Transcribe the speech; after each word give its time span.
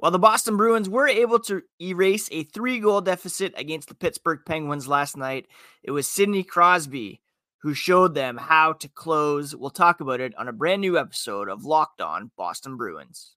While 0.00 0.12
the 0.12 0.18
Boston 0.18 0.56
Bruins 0.56 0.88
were 0.88 1.06
able 1.06 1.38
to 1.40 1.60
erase 1.78 2.26
a 2.32 2.44
three 2.44 2.80
goal 2.80 3.02
deficit 3.02 3.52
against 3.54 3.88
the 3.88 3.94
Pittsburgh 3.94 4.40
Penguins 4.46 4.88
last 4.88 5.14
night, 5.14 5.46
it 5.82 5.90
was 5.90 6.08
Sidney 6.08 6.42
Crosby 6.42 7.20
who 7.60 7.74
showed 7.74 8.14
them 8.14 8.38
how 8.38 8.72
to 8.72 8.88
close. 8.88 9.54
We'll 9.54 9.68
talk 9.68 10.00
about 10.00 10.20
it 10.20 10.34
on 10.38 10.48
a 10.48 10.54
brand 10.54 10.80
new 10.80 10.96
episode 10.96 11.50
of 11.50 11.66
Locked 11.66 12.00
On 12.00 12.30
Boston 12.38 12.78
Bruins. 12.78 13.34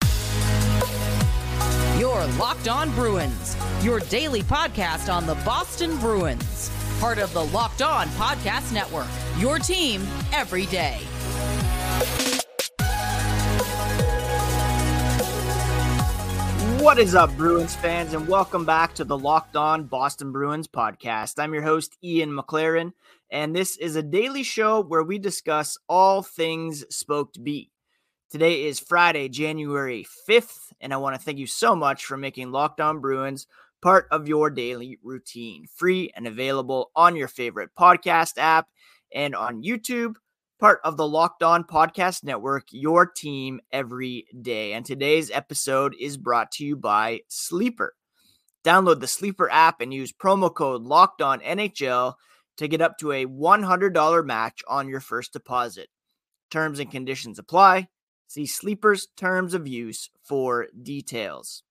Your 1.98 2.24
Locked 2.38 2.68
On 2.68 2.90
Bruins, 2.94 3.58
your 3.82 4.00
daily 4.00 4.42
podcast 4.42 5.12
on 5.12 5.26
the 5.26 5.34
Boston 5.44 5.98
Bruins, 5.98 6.70
part 6.98 7.18
of 7.18 7.30
the 7.34 7.44
Locked 7.44 7.82
On 7.82 8.06
Podcast 8.08 8.72
Network, 8.72 9.08
your 9.36 9.58
team 9.58 10.00
every 10.32 10.64
day. 10.64 10.98
What 16.84 16.98
is 16.98 17.14
up, 17.14 17.34
Bruins 17.38 17.74
fans, 17.74 18.12
and 18.12 18.28
welcome 18.28 18.66
back 18.66 18.94
to 18.96 19.04
the 19.04 19.16
Locked 19.16 19.56
On 19.56 19.84
Boston 19.84 20.32
Bruins 20.32 20.68
podcast. 20.68 21.42
I'm 21.42 21.54
your 21.54 21.62
host, 21.62 21.96
Ian 22.04 22.30
McLaren, 22.30 22.92
and 23.30 23.56
this 23.56 23.78
is 23.78 23.96
a 23.96 24.02
daily 24.02 24.42
show 24.42 24.82
where 24.82 25.02
we 25.02 25.18
discuss 25.18 25.78
all 25.88 26.22
things 26.22 26.84
Spoked 26.94 27.42
B. 27.42 27.70
Today 28.30 28.66
is 28.66 28.80
Friday, 28.80 29.30
January 29.30 30.06
5th, 30.28 30.74
and 30.78 30.92
I 30.92 30.98
want 30.98 31.16
to 31.16 31.22
thank 31.22 31.38
you 31.38 31.46
so 31.46 31.74
much 31.74 32.04
for 32.04 32.18
making 32.18 32.52
Locked 32.52 32.82
On 32.82 33.00
Bruins 33.00 33.46
part 33.80 34.06
of 34.10 34.28
your 34.28 34.50
daily 34.50 34.98
routine, 35.02 35.64
free 35.74 36.10
and 36.14 36.26
available 36.26 36.90
on 36.94 37.16
your 37.16 37.28
favorite 37.28 37.70
podcast 37.78 38.34
app 38.36 38.68
and 39.10 39.34
on 39.34 39.62
YouTube 39.62 40.16
part 40.64 40.80
of 40.82 40.96
the 40.96 41.06
Locked 41.06 41.42
On 41.42 41.62
Podcast 41.62 42.24
Network, 42.24 42.68
your 42.70 43.04
team 43.04 43.60
every 43.70 44.24
day. 44.40 44.72
And 44.72 44.82
today's 44.82 45.30
episode 45.30 45.94
is 46.00 46.16
brought 46.16 46.50
to 46.52 46.64
you 46.64 46.74
by 46.74 47.20
Sleeper. 47.28 47.94
Download 48.64 48.98
the 48.98 49.06
Sleeper 49.06 49.50
app 49.52 49.82
and 49.82 49.92
use 49.92 50.10
promo 50.10 50.54
code 50.54 50.80
Locked 50.80 51.20
On 51.20 51.40
NHL 51.40 52.14
to 52.56 52.66
get 52.66 52.80
up 52.80 52.96
to 52.96 53.12
a 53.12 53.26
$100 53.26 54.24
match 54.24 54.62
on 54.66 54.88
your 54.88 55.00
first 55.00 55.34
deposit. 55.34 55.90
Terms 56.50 56.78
and 56.78 56.90
conditions 56.90 57.38
apply. 57.38 57.88
See 58.26 58.46
Sleeper's 58.46 59.08
terms 59.18 59.52
of 59.52 59.68
use 59.68 60.08
for 60.22 60.68
details. 60.82 61.62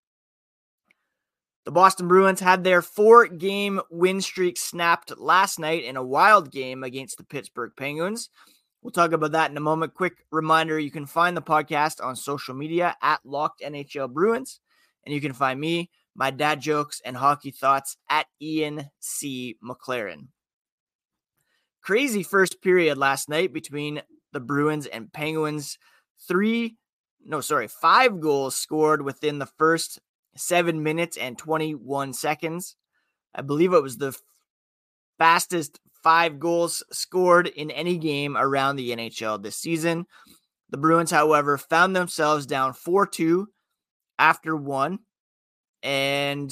The 1.66 1.72
Boston 1.72 2.08
Bruins 2.08 2.42
had 2.42 2.64
their 2.64 2.84
four 2.84 3.26
game 3.26 3.82
win 3.90 4.22
streak 4.22 4.56
snapped 4.56 5.18
last 5.18 5.58
night 5.58 5.84
in 5.84 5.98
a 5.98 6.04
wild 6.04 6.52
game 6.52 6.84
against 6.84 7.18
the 7.18 7.24
Pittsburgh 7.24 7.72
Penguins. 7.76 8.30
We'll 8.84 8.92
talk 8.92 9.14
about 9.14 9.32
that 9.32 9.50
in 9.50 9.56
a 9.56 9.62
moment. 9.62 9.94
Quick 9.94 10.26
reminder 10.30 10.78
you 10.78 10.92
can 10.92 11.06
find 11.06 11.38
the 11.38 11.42
podcast 11.42 12.04
on 12.04 12.18
social 12.18 12.54
media 12.54 12.98
at 13.02 13.22
Locked 13.24 13.62
NHL 13.62 14.12
Bruins. 14.12 14.60
And 15.06 15.16
you 15.16 15.22
can 15.22 15.32
find 15.32 15.58
me, 15.58 15.90
my 16.16 16.32
dad 16.32 16.60
jokes, 16.60 17.02
and 17.06 17.16
hockey 17.16 17.52
thoughts 17.52 17.96
at 18.10 18.28
Ian 18.42 18.90
C. 19.00 19.58
McLaren. 19.64 20.28
Crazy 21.82 22.24
first 22.24 22.62
period 22.62 22.98
last 22.98 23.30
night 23.30 23.54
between 23.54 24.02
the 24.34 24.42
Bruins 24.42 24.86
and 24.86 25.12
Penguins. 25.14 25.78
Three, 26.28 26.76
no, 27.26 27.40
sorry, 27.40 27.70
five 27.70 28.20
goals 28.20 28.58
scored 28.58 29.02
within 29.02 29.40
the 29.40 29.50
first 29.58 30.00
seven 30.36 30.84
minutes 30.84 31.16
and 31.16 31.38
21 31.38 32.12
seconds. 32.12 32.76
I 33.34 33.44
believe 33.44 33.74
it 33.74 33.84
was 33.84 33.98
the 33.98 34.18
fastest 35.18 35.80
five 36.04 36.40
goals 36.40 36.84
scored 36.92 37.48
in 37.48 37.72
any 37.72 37.98
game 37.98 38.38
around 38.38 38.76
the 38.76 38.92
NHL 38.92 39.42
this 39.42 39.56
season. 39.56 40.06
The 40.70 40.78
Bruins, 40.78 41.12
however, 41.12 41.58
found 41.58 41.96
themselves 41.96 42.46
down 42.46 42.74
4 42.74 43.08
2 43.08 43.48
after 44.20 44.56
one, 44.56 45.00
and 45.82 46.50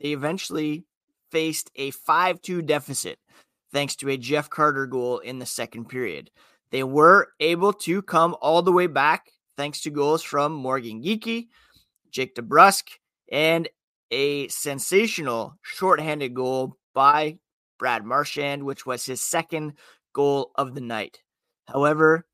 they 0.00 0.10
eventually 0.10 0.84
faced 1.30 1.70
a 1.76 1.90
5 1.90 2.42
2 2.42 2.62
deficit 2.62 3.18
thanks 3.72 3.96
to 3.96 4.10
a 4.10 4.16
Jeff 4.16 4.50
Carter 4.50 4.86
goal 4.86 5.18
in 5.18 5.38
the 5.38 5.46
second 5.46 5.88
period. 5.88 6.30
They 6.70 6.84
were 6.84 7.28
able 7.40 7.72
to 7.74 8.02
come 8.02 8.36
all 8.40 8.62
the 8.62 8.72
way 8.72 8.86
back 8.86 9.30
thanks 9.56 9.80
to 9.82 9.90
goals 9.90 10.22
from 10.22 10.52
Morgan 10.52 11.02
Geekie, 11.02 11.48
Jake 12.10 12.34
DeBrusk, 12.34 12.84
and 13.30 13.68
a 14.10 14.48
sensational 14.48 15.54
shorthanded 15.62 16.34
goal 16.34 16.76
by 16.94 17.38
Brad 17.82 18.04
Marchand, 18.04 18.62
which 18.62 18.86
was 18.86 19.06
his 19.06 19.20
second 19.20 19.72
goal 20.12 20.52
of 20.54 20.76
the 20.76 20.80
night. 20.80 21.24
However, 21.66 22.28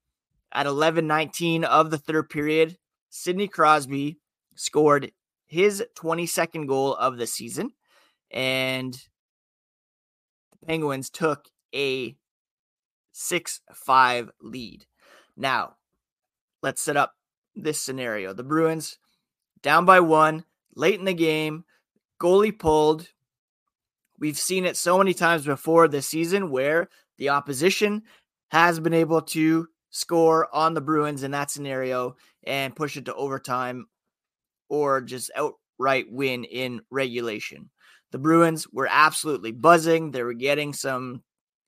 at 0.52 0.66
11:19 0.66 1.64
of 1.64 1.90
the 1.90 1.96
third 1.96 2.28
period, 2.28 2.76
Sidney 3.08 3.48
Crosby 3.48 4.18
scored 4.54 5.10
his 5.46 5.82
22nd 5.94 6.68
goal 6.68 6.94
of 6.96 7.16
the 7.16 7.26
season 7.26 7.72
and 8.30 8.92
the 10.50 10.66
Penguins 10.66 11.08
took 11.08 11.48
a 11.74 12.14
6-5 13.14 14.28
lead. 14.42 14.84
Now, 15.34 15.76
let's 16.62 16.82
set 16.82 16.98
up 16.98 17.14
this 17.56 17.80
scenario. 17.80 18.34
The 18.34 18.44
Bruins 18.44 18.98
down 19.62 19.86
by 19.86 20.00
1 20.00 20.44
late 20.74 20.98
in 20.98 21.06
the 21.06 21.14
game, 21.14 21.64
goalie 22.20 22.58
pulled 22.58 23.08
We've 24.20 24.38
seen 24.38 24.64
it 24.64 24.76
so 24.76 24.98
many 24.98 25.14
times 25.14 25.44
before 25.44 25.88
this 25.88 26.08
season 26.08 26.50
where 26.50 26.88
the 27.18 27.30
opposition 27.30 28.02
has 28.50 28.80
been 28.80 28.94
able 28.94 29.22
to 29.22 29.68
score 29.90 30.48
on 30.54 30.74
the 30.74 30.80
Bruins 30.80 31.22
in 31.22 31.30
that 31.32 31.50
scenario 31.50 32.16
and 32.44 32.74
push 32.74 32.96
it 32.96 33.04
to 33.06 33.14
overtime 33.14 33.86
or 34.68 35.00
just 35.00 35.30
outright 35.36 36.06
win 36.10 36.44
in 36.44 36.80
regulation. 36.90 37.70
The 38.10 38.18
Bruins 38.18 38.66
were 38.72 38.88
absolutely 38.90 39.52
buzzing. 39.52 40.10
They 40.10 40.22
were 40.22 40.34
getting 40.34 40.72
some 40.72 41.22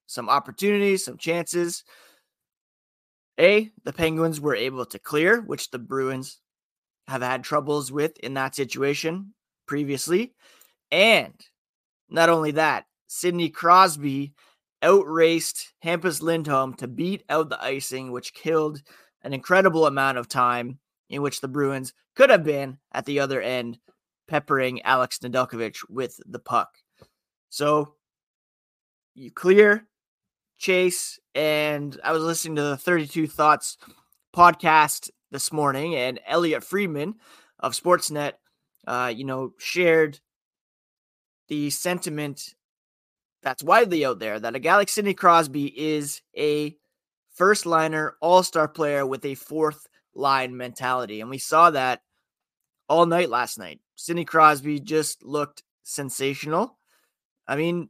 some 0.06 0.28
opportunities, 0.28 1.04
some 1.04 1.18
chances. 1.18 1.84
A, 3.38 3.70
the 3.84 3.92
Penguins 3.92 4.40
were 4.40 4.56
able 4.56 4.84
to 4.86 4.98
clear, 4.98 5.40
which 5.40 5.70
the 5.70 5.78
Bruins 5.78 6.40
have 7.06 7.22
had 7.22 7.44
troubles 7.44 7.92
with 7.92 8.18
in 8.18 8.34
that 8.34 8.56
situation 8.56 9.34
previously. 9.66 10.34
And 10.90 11.34
not 12.10 12.28
only 12.28 12.52
that, 12.52 12.86
Sidney 13.06 13.48
Crosby 13.48 14.34
outraced 14.82 15.72
Hampus 15.84 16.22
Lindholm 16.22 16.74
to 16.74 16.88
beat 16.88 17.24
out 17.28 17.48
the 17.48 17.62
icing, 17.62 18.12
which 18.12 18.34
killed 18.34 18.82
an 19.22 19.32
incredible 19.32 19.86
amount 19.86 20.18
of 20.18 20.28
time 20.28 20.78
in 21.08 21.22
which 21.22 21.40
the 21.40 21.48
Bruins 21.48 21.92
could 22.14 22.30
have 22.30 22.44
been 22.44 22.78
at 22.92 23.04
the 23.04 23.20
other 23.20 23.40
end, 23.40 23.78
peppering 24.28 24.80
Alex 24.82 25.18
Nedeljkovic 25.18 25.78
with 25.88 26.18
the 26.26 26.38
puck. 26.38 26.68
So 27.50 27.94
you 29.14 29.30
clear, 29.30 29.86
chase, 30.58 31.18
and 31.34 31.98
I 32.04 32.12
was 32.12 32.22
listening 32.22 32.56
to 32.56 32.62
the 32.62 32.76
32 32.76 33.26
Thoughts 33.26 33.76
podcast 34.34 35.10
this 35.30 35.52
morning, 35.52 35.94
and 35.94 36.20
Elliotte 36.26 36.64
Friedman 36.64 37.14
of 37.58 37.72
Sportsnet, 37.72 38.32
uh, 38.86 39.12
you 39.14 39.24
know, 39.24 39.52
shared 39.58 40.20
the 41.50 41.68
sentiment 41.68 42.54
that's 43.42 43.62
widely 43.62 44.04
out 44.04 44.20
there 44.20 44.38
that 44.38 44.54
a 44.54 44.60
guy 44.60 44.76
like 44.76 44.88
Sidney 44.88 45.14
Crosby 45.14 45.66
is 45.66 46.22
a 46.38 46.76
first 47.34 47.66
liner, 47.66 48.16
all 48.20 48.42
star 48.42 48.68
player 48.68 49.04
with 49.04 49.24
a 49.24 49.34
fourth 49.34 49.86
line 50.14 50.56
mentality. 50.56 51.20
And 51.20 51.28
we 51.28 51.38
saw 51.38 51.70
that 51.72 52.02
all 52.88 53.04
night 53.04 53.30
last 53.30 53.58
night. 53.58 53.80
Sidney 53.96 54.24
Crosby 54.24 54.78
just 54.78 55.24
looked 55.24 55.64
sensational. 55.82 56.78
I 57.48 57.56
mean, 57.56 57.88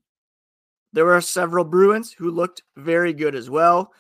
there 0.95 1.05
were 1.05 1.21
several 1.21 1.65
Bruins 1.65 2.13
who 2.13 2.31
looked 2.31 2.63
very 2.77 3.13
good 3.13 3.35
as 3.35 3.51
well. 3.51 3.93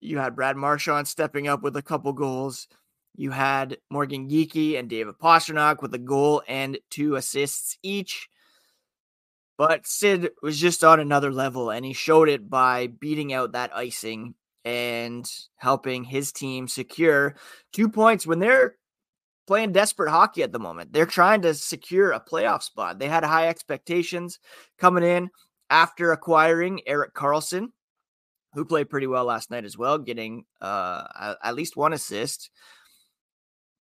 You 0.00 0.18
had 0.18 0.36
Brad 0.36 0.56
Marchand 0.56 1.08
stepping 1.08 1.48
up 1.48 1.62
with 1.62 1.76
a 1.76 1.82
couple 1.82 2.12
goals. 2.12 2.68
You 3.14 3.30
had 3.30 3.78
Morgan 3.90 4.28
Geekie 4.28 4.78
and 4.78 4.90
David 4.90 5.14
Pastrnak 5.18 5.80
with 5.80 5.94
a 5.94 5.98
goal 5.98 6.42
and 6.46 6.78
two 6.90 7.16
assists 7.16 7.78
each. 7.82 8.28
But 9.58 9.86
Sid 9.86 10.30
was 10.42 10.60
just 10.60 10.84
on 10.84 11.00
another 11.00 11.32
level, 11.32 11.70
and 11.70 11.84
he 11.84 11.92
showed 11.94 12.28
it 12.28 12.50
by 12.50 12.88
beating 12.88 13.32
out 13.32 13.52
that 13.52 13.74
icing 13.74 14.34
and 14.64 15.26
helping 15.56 16.04
his 16.04 16.32
team 16.32 16.68
secure 16.68 17.36
two 17.72 17.88
points 17.88 18.26
when 18.26 18.38
they're 18.38 18.76
playing 19.46 19.72
desperate 19.72 20.10
hockey 20.10 20.42
at 20.42 20.52
the 20.52 20.58
moment. 20.58 20.92
They're 20.92 21.06
trying 21.06 21.42
to 21.42 21.54
secure 21.54 22.10
a 22.10 22.20
playoff 22.20 22.62
spot. 22.62 22.98
They 22.98 23.08
had 23.08 23.24
high 23.24 23.48
expectations 23.48 24.38
coming 24.78 25.04
in 25.04 25.30
after 25.70 26.12
acquiring 26.12 26.80
Erik 26.86 27.14
Karlsson, 27.14 27.68
who 28.54 28.64
played 28.64 28.90
pretty 28.90 29.06
well 29.06 29.24
last 29.24 29.50
night 29.50 29.64
as 29.64 29.78
well, 29.78 29.98
getting 29.98 30.44
uh, 30.60 31.34
at 31.42 31.54
least 31.54 31.76
one 31.76 31.92
assist. 31.92 32.50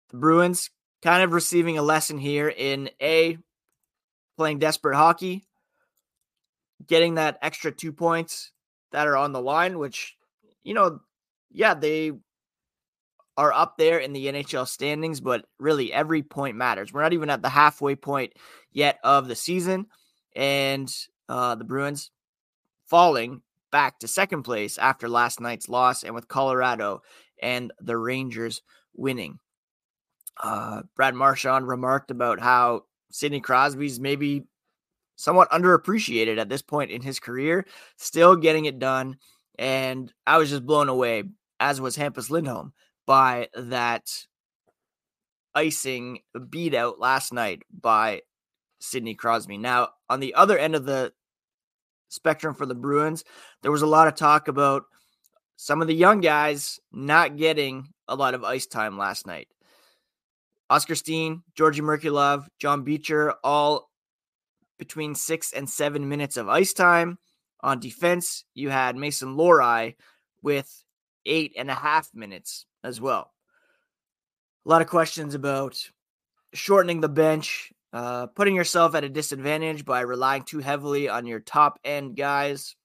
The 0.09 0.17
Bruins 0.17 0.69
kind 1.01 1.23
of 1.23 1.33
receiving 1.33 1.77
a 1.77 1.83
lesson 1.83 2.17
here 2.17 2.47
in 2.49 2.89
A, 3.01 3.37
playing 4.37 4.59
desperate 4.59 4.95
hockey, 4.95 5.45
getting 6.87 7.15
that 7.15 7.37
extra 7.41 7.71
two 7.71 7.91
points 7.91 8.51
that 8.91 9.07
are 9.07 9.17
on 9.17 9.31
the 9.31 9.41
line, 9.41 9.77
which, 9.77 10.15
you 10.63 10.73
know, 10.73 10.99
yeah, 11.51 11.73
they 11.73 12.11
are 13.37 13.53
up 13.53 13.77
there 13.77 13.99
in 13.99 14.13
the 14.13 14.27
NHL 14.27 14.67
standings, 14.67 15.21
but 15.21 15.45
really 15.59 15.91
every 15.91 16.21
point 16.21 16.57
matters. 16.57 16.91
We're 16.91 17.01
not 17.01 17.13
even 17.13 17.29
at 17.29 17.41
the 17.41 17.49
halfway 17.49 17.95
point 17.95 18.33
yet 18.71 18.99
of 19.03 19.27
the 19.27 19.35
season, 19.35 19.87
and 20.35 20.93
uh, 21.29 21.55
the 21.55 21.63
Bruins 21.63 22.11
falling 22.87 23.41
back 23.71 23.99
to 23.99 24.07
second 24.07 24.43
place 24.43 24.77
after 24.77 25.07
last 25.07 25.39
night's 25.39 25.69
loss, 25.69 26.03
and 26.03 26.13
with 26.13 26.27
Colorado 26.27 27.01
and 27.41 27.71
the 27.79 27.97
Rangers 27.97 28.61
winning. 28.93 29.39
Uh, 30.41 30.83
Brad 30.95 31.15
Marchand 31.15 31.67
remarked 31.67 32.11
about 32.11 32.39
how 32.39 32.83
Sidney 33.11 33.41
Crosby's 33.41 33.99
maybe 33.99 34.43
somewhat 35.21 35.51
underappreciated 35.51 36.39
at 36.39 36.49
this 36.49 36.61
point 36.61 36.91
in 36.91 37.01
his 37.01 37.19
career, 37.19 37.65
still 37.97 38.35
getting 38.35 38.65
it 38.65 38.79
done. 38.79 39.17
And 39.59 40.11
I 40.25 40.37
was 40.37 40.49
just 40.49 40.65
blown 40.65 40.89
away, 40.89 41.23
as 41.59 41.79
was 41.79 41.95
Hampus 41.95 42.29
Lindholm, 42.29 42.73
by 43.05 43.49
that 43.55 44.09
icing 45.53 46.19
beat 46.49 46.73
out 46.73 46.99
last 46.99 47.33
night 47.33 47.61
by 47.71 48.21
Sidney 48.79 49.13
Crosby. 49.13 49.57
Now, 49.57 49.89
on 50.09 50.19
the 50.19 50.33
other 50.33 50.57
end 50.57 50.75
of 50.75 50.85
the 50.85 51.13
spectrum 52.09 52.55
for 52.55 52.65
the 52.65 52.75
Bruins, 52.75 53.23
there 53.61 53.71
was 53.71 53.83
a 53.83 53.87
lot 53.87 54.07
of 54.07 54.15
talk 54.15 54.47
about 54.47 54.83
some 55.55 55.81
of 55.81 55.87
the 55.87 55.93
young 55.93 56.21
guys 56.21 56.79
not 56.91 57.37
getting 57.37 57.89
a 58.07 58.15
lot 58.15 58.33
of 58.33 58.43
ice 58.43 58.65
time 58.65 58.97
last 58.97 59.27
night. 59.27 59.47
Oscar 60.71 60.95
Steen, 60.95 61.43
Georgii 61.55 61.81
Merkulov, 61.81 62.47
John 62.57 62.83
Beecher, 62.83 63.35
all 63.43 63.90
between 64.81 65.13
six 65.13 65.53
and 65.53 65.69
seven 65.69 66.09
minutes 66.09 66.37
of 66.37 66.49
ice 66.49 66.73
time. 66.73 67.19
On 67.59 67.79
defense, 67.79 68.45
you 68.55 68.71
had 68.71 68.95
Mason 68.95 69.37
Lohrei 69.37 69.93
with 70.41 70.83
eight 71.23 71.53
and 71.55 71.69
a 71.69 71.75
half 71.75 72.09
minutes 72.15 72.65
as 72.83 72.99
well. 72.99 73.31
A 74.65 74.69
lot 74.69 74.81
of 74.81 74.87
questions 74.87 75.35
about 75.35 75.77
shortening 76.53 76.99
the 76.99 77.09
bench, 77.09 77.71
uh, 77.93 78.25
putting 78.25 78.55
yourself 78.55 78.95
at 78.95 79.03
a 79.03 79.09
disadvantage 79.09 79.85
by 79.85 80.01
relying 80.01 80.45
too 80.45 80.57
heavily 80.57 81.07
on 81.07 81.27
your 81.27 81.41
top 81.41 81.77
end 81.85 82.15
guys. 82.17 82.75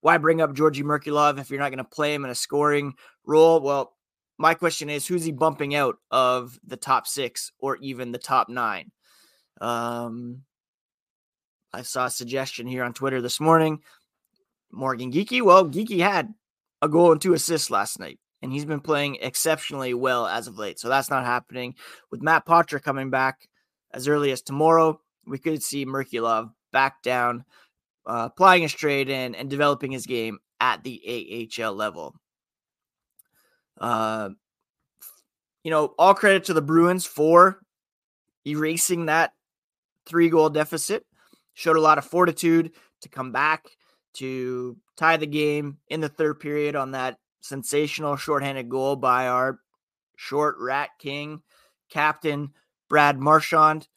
Why 0.00 0.18
bring 0.18 0.40
up 0.40 0.52
Georgii 0.52 0.82
Merkulov 0.82 1.38
if 1.38 1.48
you're 1.48 1.60
not 1.60 1.70
going 1.70 1.78
to 1.78 1.84
play 1.84 2.12
him 2.12 2.24
in 2.24 2.30
a 2.32 2.34
scoring 2.34 2.94
role? 3.24 3.60
Well, 3.60 3.94
my 4.36 4.54
question 4.54 4.90
is 4.90 5.06
who's 5.06 5.22
he 5.22 5.30
bumping 5.30 5.76
out 5.76 5.98
of 6.10 6.58
the 6.66 6.76
top 6.76 7.06
six 7.06 7.52
or 7.60 7.76
even 7.76 8.10
the 8.10 8.18
top 8.18 8.48
nine? 8.48 8.90
Um, 9.60 10.42
I 11.72 11.82
saw 11.82 12.06
a 12.06 12.10
suggestion 12.10 12.66
here 12.66 12.84
on 12.84 12.92
Twitter 12.92 13.20
this 13.20 13.40
morning. 13.40 13.80
Morgan 14.70 15.12
Geekie. 15.12 15.42
Well, 15.42 15.66
Geekie 15.66 16.00
had 16.00 16.32
a 16.80 16.88
goal 16.88 17.12
and 17.12 17.20
two 17.20 17.34
assists 17.34 17.70
last 17.70 17.98
night 17.98 18.18
and 18.42 18.52
he's 18.52 18.64
been 18.64 18.80
playing 18.80 19.18
exceptionally 19.20 19.94
well 19.94 20.26
as 20.26 20.48
of 20.48 20.58
late. 20.58 20.78
So 20.78 20.88
that's 20.88 21.10
not 21.10 21.24
happening. 21.24 21.76
With 22.10 22.22
Matt 22.22 22.44
Poitras 22.44 22.82
coming 22.82 23.08
back 23.08 23.48
as 23.92 24.08
early 24.08 24.32
as 24.32 24.42
tomorrow, 24.42 25.00
we 25.24 25.38
could 25.38 25.62
see 25.62 25.86
Merkulov 25.86 26.50
back 26.72 27.02
down, 27.02 27.44
uh, 28.04 28.28
applying 28.32 28.62
his 28.62 28.72
trade 28.72 29.08
in 29.08 29.36
and 29.36 29.48
developing 29.48 29.92
his 29.92 30.06
game 30.06 30.40
at 30.60 30.82
the 30.82 31.48
AHL 31.62 31.72
level. 31.72 32.16
Uh, 33.80 34.30
you 35.62 35.70
know, 35.70 35.94
all 35.98 36.14
credit 36.14 36.44
to 36.44 36.54
the 36.54 36.62
Bruins 36.62 37.06
for 37.06 37.60
erasing 38.44 39.06
that 39.06 39.32
three 40.04 40.28
goal 40.28 40.50
deficit. 40.50 41.06
Showed 41.54 41.76
a 41.76 41.80
lot 41.80 41.98
of 41.98 42.04
fortitude 42.04 42.72
to 43.02 43.08
come 43.08 43.32
back 43.32 43.68
to 44.14 44.76
tie 44.96 45.16
the 45.16 45.26
game 45.26 45.78
in 45.88 46.00
the 46.00 46.08
third 46.08 46.40
period 46.40 46.76
on 46.76 46.92
that 46.92 47.18
sensational 47.40 48.16
shorthanded 48.16 48.68
goal 48.68 48.96
by 48.96 49.28
our 49.28 49.58
short 50.16 50.56
rat 50.58 50.90
king 50.98 51.42
captain 51.90 52.50
Brad 52.88 53.18
Marchand. 53.18 53.88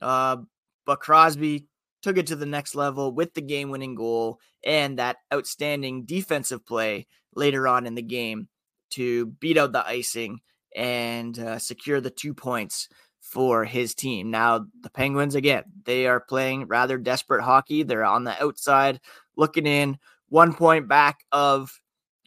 Uh, 0.00 0.38
but 0.86 1.00
Crosby 1.00 1.66
took 2.02 2.18
it 2.18 2.26
to 2.26 2.36
the 2.36 2.46
next 2.46 2.74
level 2.74 3.12
with 3.12 3.34
the 3.34 3.40
game 3.40 3.70
winning 3.70 3.94
goal 3.94 4.38
and 4.64 4.98
that 4.98 5.16
outstanding 5.32 6.04
defensive 6.04 6.64
play 6.66 7.06
later 7.34 7.66
on 7.66 7.86
in 7.86 7.94
the 7.94 8.02
game 8.02 8.48
to 8.90 9.26
beat 9.26 9.56
out 9.56 9.72
the 9.72 9.86
icing 9.86 10.40
and 10.76 11.38
uh, 11.38 11.58
secure 11.58 12.00
the 12.00 12.10
two 12.10 12.34
points 12.34 12.88
for 13.34 13.64
his 13.64 13.96
team. 13.96 14.30
Now, 14.30 14.66
the 14.80 14.90
Penguins, 14.90 15.34
again, 15.34 15.64
they 15.84 16.06
are 16.06 16.20
playing 16.20 16.68
rather 16.68 16.96
desperate 16.96 17.42
hockey. 17.42 17.82
They're 17.82 18.04
on 18.04 18.22
the 18.22 18.40
outside 18.40 19.00
looking 19.36 19.66
in, 19.66 19.98
one 20.28 20.54
point 20.54 20.86
back 20.86 21.24
of 21.32 21.80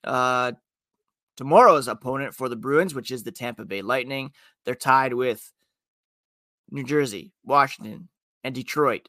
uh, 0.03 0.51
tomorrow's 1.37 1.87
opponent 1.87 2.35
for 2.35 2.49
the 2.49 2.57
Bruins, 2.57 2.93
which 2.93 3.09
is 3.09 3.23
the 3.23 3.31
Tampa 3.31 3.63
Bay 3.63 3.81
Lightning. 3.81 4.31
They're 4.65 4.75
tied 4.75 5.13
with 5.13 5.49
New 6.69 6.83
Jersey, 6.83 7.31
Washington, 7.45 8.09
and 8.43 8.53
Detroit 8.53 9.07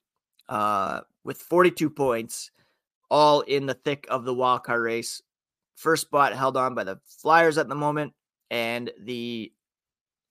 uh, 0.48 1.00
with 1.24 1.38
42 1.38 1.90
points, 1.90 2.52
all 3.10 3.40
in 3.40 3.66
the 3.66 3.74
thick 3.74 4.06
of 4.08 4.24
the 4.24 4.34
wildcard 4.34 4.84
race. 4.84 5.20
First 5.74 6.02
spot 6.02 6.32
held 6.32 6.56
on 6.56 6.76
by 6.76 6.84
the 6.84 7.00
Flyers 7.20 7.58
at 7.58 7.68
the 7.68 7.74
moment, 7.74 8.12
and 8.52 8.92
the 9.00 9.52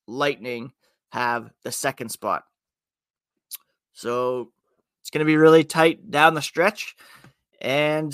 Lightning 0.07 0.71
have 1.09 1.51
the 1.63 1.71
second 1.71 2.09
spot. 2.09 2.43
So 3.93 4.51
it's 5.01 5.09
going 5.09 5.19
to 5.19 5.25
be 5.25 5.37
really 5.37 5.63
tight 5.63 6.11
down 6.11 6.33
the 6.33 6.41
stretch. 6.41 6.95
And 7.61 8.13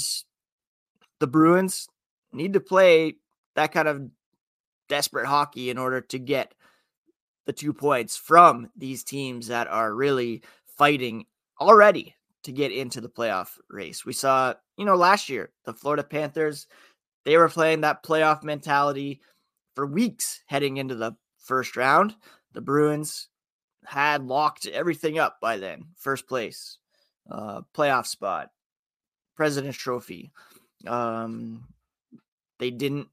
the 1.20 1.28
Bruins 1.28 1.88
need 2.32 2.54
to 2.54 2.60
play 2.60 3.16
that 3.56 3.72
kind 3.72 3.88
of 3.88 4.10
desperate 4.90 5.26
hockey 5.26 5.70
in 5.70 5.78
order 5.78 6.02
to 6.02 6.20
get 6.20 6.54
the 7.46 7.54
two 7.54 7.74
points 7.74 8.16
from 8.16 8.70
these 8.76 9.04
teams 9.04 9.48
that 9.48 9.68
are 9.68 9.94
really 9.94 10.44
fighting 10.78 11.26
already 11.60 12.16
to 12.44 12.52
get 12.52 12.72
into 12.72 13.02
the 13.02 13.10
playoff 13.10 13.58
race. 13.70 14.06
We 14.06 14.14
saw, 14.14 14.54
you 14.78 14.86
know, 14.86 14.96
last 14.96 15.30
year, 15.30 15.52
the 15.66 15.74
Florida 15.74 16.04
Panthers, 16.04 16.68
they 17.26 17.38
were 17.38 17.50
playing 17.50 17.82
that 17.82 18.04
playoff 18.04 18.44
mentality 18.44 19.22
for 19.76 19.86
weeks 19.86 20.42
heading 20.46 20.78
into 20.78 20.96
the 20.96 21.16
first 21.38 21.76
round. 21.76 22.16
The 22.54 22.62
Bruins 22.62 23.30
had 23.86 24.26
locked 24.26 24.66
everything 24.68 25.20
up 25.20 25.38
by 25.42 25.58
then. 25.58 25.86
First 25.98 26.28
place, 26.28 26.78
uh, 27.30 27.62
playoff 27.76 28.08
spot, 28.08 28.50
President's 29.36 29.78
Trophy. 29.78 30.32
Um, 30.88 31.68
they 32.60 32.72
didn't 32.72 33.08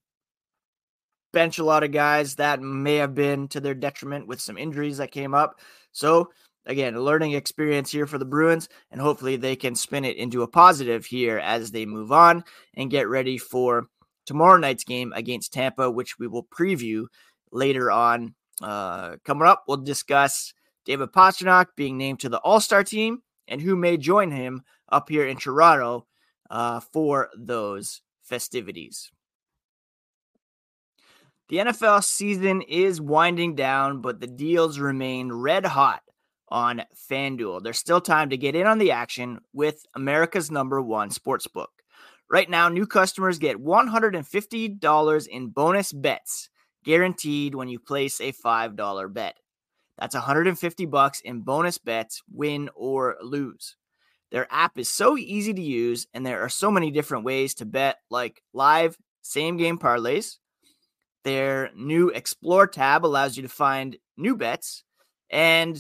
bench 1.33 1.59
a 1.59 1.65
lot 1.65 1.83
of 1.83 1.93
guys 1.93 2.37
that 2.37 2.61
may 2.61 2.97
have 2.97 3.15
been 3.15 3.49
to 3.49 3.61
their 3.61 3.75
detriment 3.75 4.27
with 4.27 4.41
some 4.41 4.59
injuries 4.59 4.99
that 4.99 5.13
came 5.13 5.35
up. 5.35 5.61
So, 5.93 6.31
again, 6.67 6.95
a 6.95 7.01
learning 7.01 7.33
experience 7.33 7.91
here 7.91 8.07
for 8.07 8.19
the 8.19 8.25
Bruins, 8.25 8.69
and 8.91 9.01
hopefully 9.01 9.37
they 9.37 9.57
can 9.57 9.75
spin 9.75 10.05
it 10.05 10.17
into 10.17 10.43
a 10.43 10.49
positive 10.49 11.07
here 11.07 11.39
as 11.39 11.71
they 11.71 11.87
move 11.87 12.13
on 12.13 12.45
and 12.75 12.91
get 12.91 13.09
ready 13.09 13.39
for 13.39 13.87
tomorrow 14.27 14.59
night's 14.59 14.85
game 14.85 15.13
against 15.15 15.53
Tampa, 15.53 15.91
which 15.91 16.19
we 16.19 16.27
will 16.27 16.45
preview 16.45 17.07
later 17.53 17.91
on. 17.91 18.35
Uh, 18.61 19.17
coming 19.25 19.49
up, 19.49 19.65
we'll 19.67 19.79
discuss 19.79 20.53
David 20.85 21.13
Pastrnak 21.13 21.67
being 21.77 21.97
named 21.97 22.21
to 22.21 22.29
the 22.29 22.39
All 22.39 22.61
Star 22.61 22.85
team 22.85 23.23
and 23.49 23.61
who 23.61 23.77
may 23.77 23.97
join 23.97 24.31
him 24.31 24.63
up 24.91 25.09
here 25.09 25.27
in 25.27 25.37
Toronto 25.37 26.07
uh, 26.51 26.81
for 26.81 27.31
those 27.37 28.03
festivities. 28.23 29.11
The 31.49 31.57
NFL 31.57 32.05
season 32.05 32.63
is 32.63 33.01
winding 33.01 33.57
down, 33.57 34.01
but 34.01 34.21
the 34.21 34.29
deals 34.29 34.79
remain 34.79 35.33
red 35.33 35.67
hot 35.67 36.03
on 36.49 36.83
FanDuel. 37.11 37.63
There's 37.63 37.79
still 37.79 38.01
time 38.01 38.31
to 38.31 38.37
get 38.37 38.55
in 38.55 38.67
on 38.67 38.79
the 38.79 38.93
action 38.93 39.41
with 39.53 39.85
America's 39.95 40.51
number 40.51 40.81
one 40.81 41.11
sportsbook. 41.11 41.67
Right 42.31 42.49
now, 42.49 42.69
new 42.69 42.87
customers 42.87 43.41
get 43.41 43.57
$150 43.57 45.27
in 45.27 45.49
bonus 45.49 45.93
bets 45.93 46.49
guaranteed 46.85 47.55
when 47.55 47.69
you 47.69 47.79
place 47.79 48.21
a 48.21 48.33
$5 48.33 49.13
bet. 49.13 49.37
That's 49.99 50.15
150 50.15 50.87
bucks 50.87 51.21
in 51.21 51.43
bonus 51.43 51.79
bets, 51.79 52.23
win 52.33 52.71
or 52.75 53.17
lose. 53.21 53.77
Their 54.31 54.47
app 54.51 54.79
is 54.79 54.89
so 54.89 55.19
easy 55.19 55.53
to 55.53 55.63
use 55.63 56.07
and 56.15 56.25
there 56.25 56.43
are 56.43 56.49
so 56.49 56.71
many 56.71 56.91
different 56.91 57.25
ways 57.25 57.55
to 57.55 57.67
bet 57.67 57.97
like 58.11 58.43
live 58.53 58.97
same 59.23 59.57
game 59.57 59.79
parlays 59.79 60.37
their 61.25 61.71
new 61.75 62.09
Explore 62.09 62.67
tab 62.67 63.05
allows 63.05 63.37
you 63.37 63.43
to 63.43 63.49
find 63.49 63.97
new 64.17 64.37
bets, 64.37 64.85
and 65.31 65.79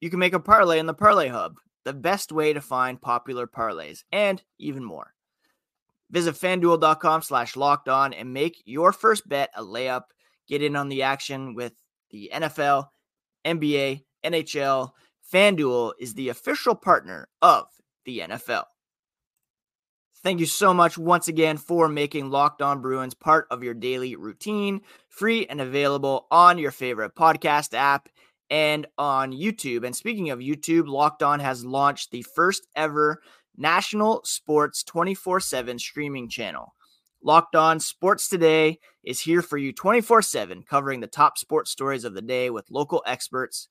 you 0.00 0.10
can 0.10 0.18
make 0.18 0.34
a 0.34 0.40
parlay 0.40 0.78
in 0.78 0.86
the 0.86 0.94
Parlay 0.94 1.28
Hub, 1.28 1.56
the 1.84 1.92
best 1.92 2.30
way 2.30 2.52
to 2.52 2.60
find 2.60 3.00
popular 3.00 3.46
parlays, 3.46 4.04
and 4.12 4.42
even 4.58 4.84
more. 4.84 5.14
Visit 6.10 6.36
fanduel.com 6.36 7.22
slash 7.22 7.56
locked 7.56 7.88
on 7.88 8.14
and 8.14 8.32
make 8.32 8.62
your 8.64 8.92
first 8.92 9.28
bet 9.28 9.50
a 9.54 9.62
layup. 9.62 10.04
Get 10.48 10.62
in 10.62 10.76
on 10.76 10.88
the 10.88 11.02
action 11.02 11.54
with 11.54 11.74
the 12.10 12.30
NFL, 12.32 12.88
NBA, 13.44 14.04
NHL. 14.24 14.92
FanDuel 15.32 15.92
is 16.00 16.14
the 16.14 16.30
official 16.30 16.74
partner 16.74 17.28
of 17.42 17.66
the 18.04 18.20
NFL. 18.20 18.64
Thank 20.22 20.40
you 20.40 20.46
so 20.46 20.74
much 20.74 20.98
once 20.98 21.28
again 21.28 21.58
for 21.58 21.88
making 21.88 22.30
Locked 22.30 22.60
On 22.60 22.80
Bruins 22.80 23.14
part 23.14 23.46
of 23.50 23.62
your 23.62 23.74
daily 23.74 24.16
routine, 24.16 24.80
free 25.08 25.46
and 25.46 25.60
available 25.60 26.26
on 26.30 26.58
your 26.58 26.72
favorite 26.72 27.14
podcast 27.14 27.72
app 27.72 28.08
and 28.50 28.86
on 28.96 29.32
YouTube. 29.32 29.84
And 29.84 29.94
speaking 29.94 30.30
of 30.30 30.40
YouTube, 30.40 30.88
Locked 30.88 31.22
On 31.22 31.38
has 31.38 31.64
launched 31.64 32.10
the 32.10 32.22
first 32.22 32.66
ever 32.74 33.22
national 33.56 34.22
sports 34.24 34.82
24 34.82 35.40
7 35.40 35.78
streaming 35.78 36.28
channel. 36.28 36.74
Locked 37.22 37.56
On 37.56 37.80
Sports 37.80 38.28
Today 38.28 38.78
is 39.02 39.20
here 39.20 39.42
for 39.42 39.58
you 39.58 39.72
24 39.72 40.22
7, 40.22 40.62
covering 40.62 41.00
the 41.00 41.06
top 41.06 41.36
sports 41.36 41.70
stories 41.70 42.04
of 42.04 42.14
the 42.14 42.22
day 42.22 42.48
with 42.48 42.70
local 42.70 43.02
experts 43.06 43.68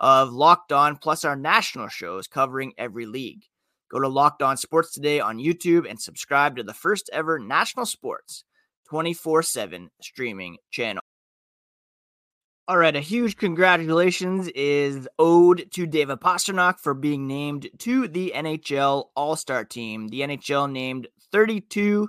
of 0.00 0.32
Locked 0.32 0.72
On, 0.72 0.96
plus 0.96 1.24
our 1.24 1.36
national 1.36 1.88
shows 1.88 2.26
covering 2.26 2.72
every 2.76 3.06
league. 3.06 3.44
Go 3.90 4.00
to 4.00 4.08
Locked 4.08 4.42
On 4.42 4.56
Sports 4.56 4.92
Today 4.92 5.20
on 5.20 5.38
YouTube 5.38 5.88
and 5.88 6.00
subscribe 6.00 6.56
to 6.56 6.64
the 6.64 6.74
first 6.74 7.08
ever 7.12 7.38
national 7.38 7.86
sports 7.86 8.44
24 8.90 9.42
7 9.44 9.90
streaming 10.02 10.56
channel. 10.70 11.02
All 12.66 12.76
right, 12.76 12.94
a 12.94 13.00
huge 13.00 13.36
congratulations 13.36 14.48
is 14.48 15.08
owed 15.18 15.70
to 15.72 15.86
David 15.86 16.18
Pastrnak 16.20 16.80
for 16.80 16.94
being 16.94 17.26
named 17.26 17.68
to 17.78 18.08
the 18.08 18.32
NHL 18.34 19.06
All 19.14 19.36
Star 19.36 19.64
team. 19.64 20.08
The 20.08 20.20
NHL 20.20 20.70
named 20.70 21.06
32 21.32 22.08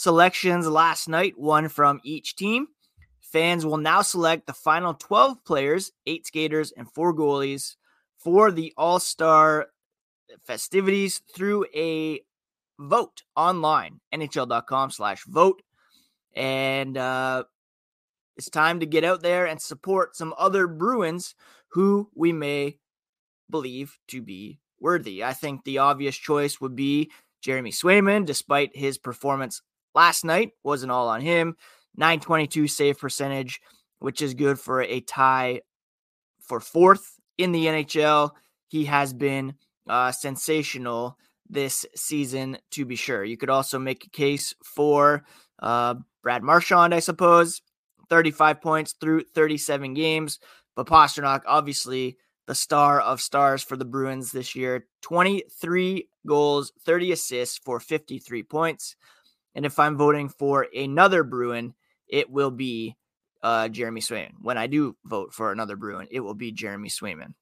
selections 0.00 0.66
last 0.66 1.10
night, 1.10 1.38
one 1.38 1.68
from 1.68 2.00
each 2.02 2.34
team. 2.34 2.66
Fans 3.20 3.66
will 3.66 3.76
now 3.76 4.00
select 4.00 4.46
the 4.46 4.54
final 4.54 4.94
12 4.94 5.44
players, 5.44 5.92
eight 6.06 6.26
skaters, 6.26 6.72
and 6.74 6.90
four 6.90 7.14
goalies 7.14 7.76
for 8.16 8.50
the 8.50 8.72
All 8.78 8.98
Star 8.98 9.66
festivities 10.46 11.20
through 11.34 11.66
a 11.74 12.22
vote 12.78 13.24
online, 13.36 14.00
nhl.com 14.14 14.90
slash 14.90 15.22
vote. 15.26 15.60
And 16.34 16.96
uh, 16.96 17.44
it's 18.38 18.48
time 18.48 18.80
to 18.80 18.86
get 18.86 19.04
out 19.04 19.20
there 19.20 19.44
and 19.44 19.60
support 19.60 20.16
some 20.16 20.32
other 20.38 20.66
Bruins 20.66 21.34
who 21.72 22.08
we 22.14 22.32
may 22.32 22.78
believe 23.50 23.98
to 24.08 24.22
be 24.22 24.60
worthy. 24.80 25.22
I 25.22 25.34
think 25.34 25.64
the 25.64 25.76
obvious 25.76 26.16
choice 26.16 26.58
would 26.58 26.74
be 26.74 27.10
Jeremy 27.42 27.70
Swayman, 27.70 28.24
despite 28.24 28.74
his 28.74 28.96
performance 28.96 29.60
last 29.94 30.24
night, 30.24 30.52
wasn't 30.62 30.92
all 30.92 31.08
on 31.08 31.20
him. 31.20 31.56
922 31.96 32.68
save 32.68 32.98
percentage, 32.98 33.60
which 33.98 34.22
is 34.22 34.34
good 34.34 34.58
for 34.58 34.82
a 34.82 35.00
tie 35.00 35.60
for 36.40 36.60
fourth 36.60 37.18
in 37.38 37.52
the 37.52 37.66
NHL. 37.66 38.30
He 38.68 38.84
has 38.86 39.12
been 39.12 39.54
uh, 39.88 40.12
sensational 40.12 41.18
this 41.48 41.84
season, 41.96 42.58
to 42.70 42.84
be 42.84 42.96
sure. 42.96 43.24
You 43.24 43.36
could 43.36 43.50
also 43.50 43.78
make 43.78 44.04
a 44.04 44.10
case 44.10 44.54
for 44.64 45.24
uh, 45.58 45.94
Brad 46.22 46.42
Marchand, 46.42 46.94
I 46.94 47.00
suppose. 47.00 47.60
35 48.08 48.60
points 48.60 48.94
through 49.00 49.24
37 49.34 49.94
games. 49.94 50.38
But 50.76 50.86
Pastrnak, 50.86 51.42
obviously, 51.46 52.16
the 52.46 52.54
star 52.54 53.00
of 53.00 53.20
stars 53.20 53.62
for 53.62 53.76
the 53.76 53.84
Bruins 53.84 54.32
this 54.32 54.56
year 54.56 54.86
23 55.02 56.08
goals, 56.26 56.72
30 56.84 57.12
assists 57.12 57.58
for 57.58 57.78
53 57.78 58.42
points. 58.42 58.96
And 59.60 59.66
if 59.66 59.78
I'm 59.78 59.98
voting 59.98 60.30
for 60.30 60.66
another 60.74 61.22
Bruin, 61.22 61.74
it 62.08 62.30
will 62.30 62.50
be 62.50 62.96
uh, 63.42 63.68
Jeremy 63.68 64.00
Swayman. 64.00 64.32
When 64.40 64.56
I 64.56 64.68
do 64.68 64.96
vote 65.04 65.34
for 65.34 65.52
another 65.52 65.76
Bruin, 65.76 66.08
it 66.10 66.20
will 66.20 66.32
be 66.32 66.50
Jeremy 66.50 66.88
Swayman. 66.88 67.34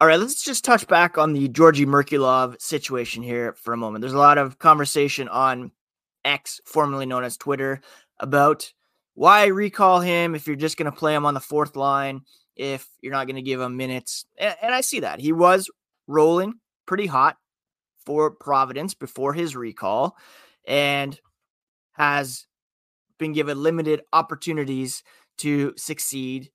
All 0.00 0.08
right, 0.08 0.18
let's 0.18 0.42
just 0.42 0.64
touch 0.64 0.88
back 0.88 1.18
on 1.18 1.34
the 1.34 1.50
Georgii 1.50 1.84
Merkulov 1.84 2.58
situation 2.62 3.22
here 3.22 3.52
for 3.58 3.74
a 3.74 3.76
moment. 3.76 4.00
There's 4.00 4.14
a 4.14 4.18
lot 4.18 4.38
of 4.38 4.58
conversation 4.58 5.28
on 5.28 5.70
X, 6.24 6.62
formerly 6.64 7.04
known 7.04 7.24
as 7.24 7.36
Twitter, 7.36 7.82
about 8.18 8.72
why 9.12 9.48
recall 9.48 10.00
him 10.00 10.34
if 10.34 10.46
you're 10.46 10.56
just 10.56 10.78
going 10.78 10.90
to 10.90 10.96
play 10.96 11.14
him 11.14 11.26
on 11.26 11.34
the 11.34 11.40
fourth 11.40 11.76
line, 11.76 12.22
if 12.56 12.88
you're 13.02 13.12
not 13.12 13.26
going 13.26 13.36
to 13.36 13.42
give 13.42 13.60
him 13.60 13.76
minutes. 13.76 14.24
And, 14.38 14.56
and 14.62 14.74
I 14.74 14.80
see 14.80 15.00
that. 15.00 15.20
He 15.20 15.34
was 15.34 15.70
rolling 16.06 16.54
pretty 16.86 17.04
hot 17.04 17.36
for 18.04 18.30
Providence 18.30 18.94
before 18.94 19.32
his 19.32 19.56
recall 19.56 20.16
and 20.66 21.18
has 21.92 22.46
been 23.18 23.32
given 23.32 23.62
limited 23.62 24.02
opportunities 24.12 25.02
to 25.38 25.72
succeed 25.76 26.50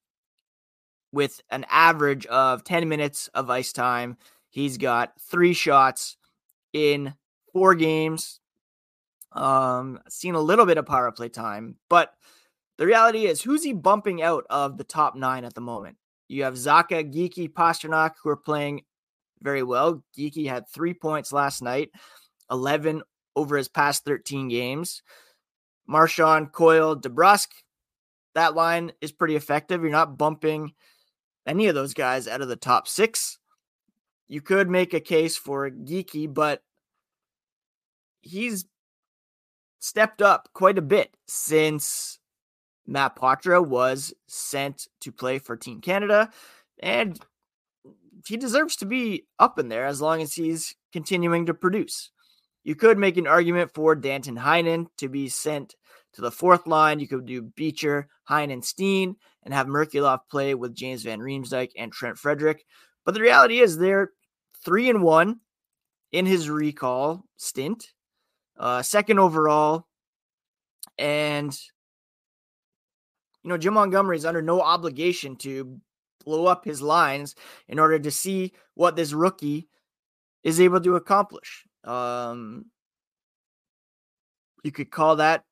with 1.11 1.41
an 1.49 1.65
average 1.69 2.25
of 2.27 2.63
10 2.63 2.87
minutes 2.89 3.29
of 3.33 3.49
ice 3.49 3.71
time. 3.71 4.17
He's 4.49 4.77
got 4.77 5.13
three 5.19 5.53
shots 5.53 6.17
in 6.73 7.13
four 7.53 7.75
games. 7.75 8.39
Um, 9.31 9.99
seen 10.09 10.35
a 10.35 10.41
little 10.41 10.65
bit 10.65 10.77
of 10.77 10.85
power 10.85 11.11
play 11.11 11.29
time, 11.29 11.75
but 11.89 12.13
the 12.77 12.85
reality 12.85 13.25
is, 13.25 13.41
who's 13.41 13.63
he 13.63 13.73
bumping 13.73 14.21
out 14.21 14.45
of 14.49 14.77
the 14.77 14.83
top 14.83 15.15
nine 15.15 15.43
at 15.43 15.53
the 15.53 15.61
moment? 15.61 15.97
You 16.27 16.43
have 16.43 16.53
Zacha, 16.55 17.11
Geekie, 17.11 17.51
Pastrnak, 17.51 18.13
who 18.21 18.29
are 18.29 18.37
playing 18.37 18.83
very 19.41 19.63
well. 19.63 20.03
Geekie 20.17 20.47
had 20.47 20.67
three 20.67 20.93
points 20.93 21.31
last 21.31 21.61
night, 21.61 21.91
11 22.51 23.01
over 23.35 23.57
his 23.57 23.67
past 23.67 24.05
13 24.05 24.47
games. 24.47 25.03
Marchand, 25.87 26.51
Coyle, 26.51 26.99
DeBrusk, 26.99 27.47
that 28.35 28.55
line 28.55 28.91
is 29.01 29.11
pretty 29.11 29.35
effective. 29.35 29.81
You're 29.81 29.91
not 29.91 30.17
bumping 30.17 30.73
any 31.45 31.67
of 31.67 31.75
those 31.75 31.93
guys 31.93 32.27
out 32.27 32.41
of 32.41 32.49
the 32.49 32.55
top 32.55 32.87
six. 32.87 33.39
You 34.27 34.41
could 34.41 34.69
make 34.69 34.93
a 34.93 34.99
case 34.99 35.37
for 35.37 35.69
Geekie, 35.69 36.31
but 36.31 36.61
he's 38.21 38.65
stepped 39.79 40.21
up 40.21 40.49
quite 40.53 40.77
a 40.77 40.81
bit 40.81 41.15
since 41.27 42.19
Matt 42.85 43.15
Poitras 43.15 43.65
was 43.65 44.13
sent 44.27 44.87
to 45.01 45.11
play 45.11 45.39
for 45.39 45.55
Team 45.55 45.81
Canada, 45.81 46.29
and 46.79 47.19
he 48.27 48.37
deserves 48.37 48.75
to 48.77 48.85
be 48.85 49.25
up 49.39 49.59
in 49.59 49.69
there 49.69 49.85
as 49.85 50.01
long 50.01 50.21
as 50.21 50.33
he's 50.33 50.75
continuing 50.91 51.45
to 51.45 51.53
produce. 51.53 52.11
You 52.63 52.75
could 52.75 52.97
make 52.97 53.17
an 53.17 53.27
argument 53.27 53.71
for 53.73 53.95
Danton 53.95 54.37
Heinen 54.37 54.87
to 54.97 55.07
be 55.07 55.29
sent 55.29 55.75
to 56.13 56.21
the 56.21 56.31
fourth 56.31 56.67
line. 56.67 56.99
You 56.99 57.07
could 57.07 57.25
do 57.25 57.41
Beecher, 57.41 58.09
Heinen, 58.29 58.63
Steen, 58.63 59.15
and 59.43 59.53
have 59.53 59.67
Merkulov 59.67 60.19
play 60.29 60.53
with 60.53 60.75
James 60.75 61.03
Van 61.03 61.19
Riemsdyk 61.19 61.69
and 61.77 61.91
Trent 61.91 62.17
Frederic. 62.17 62.65
But 63.05 63.13
the 63.13 63.21
reality 63.21 63.59
is 63.59 63.77
they're 63.77 64.11
three 64.65 64.89
and 64.89 65.01
one 65.01 65.39
in 66.11 66.25
his 66.25 66.49
recall 66.49 67.23
stint, 67.37 67.87
uh, 68.57 68.81
second 68.81 69.19
overall, 69.19 69.87
and 70.97 71.57
you 73.43 73.49
know 73.49 73.57
Jim 73.57 73.75
Montgomery 73.75 74.17
is 74.17 74.25
under 74.25 74.41
no 74.41 74.61
obligation 74.61 75.35
to 75.37 75.79
blow 76.27 76.45
up 76.45 76.65
his 76.65 76.81
lines 76.81 77.35
in 77.69 77.79
order 77.79 77.97
to 77.97 78.11
see 78.11 78.51
what 78.73 78.97
this 78.97 79.13
rookie 79.13 79.69
is 80.43 80.59
able 80.59 80.81
to 80.81 80.97
accomplish. 80.97 81.63
Um, 81.85 82.65
you 84.61 84.73
could 84.73 84.91
call 84.91 85.15
that 85.15 85.45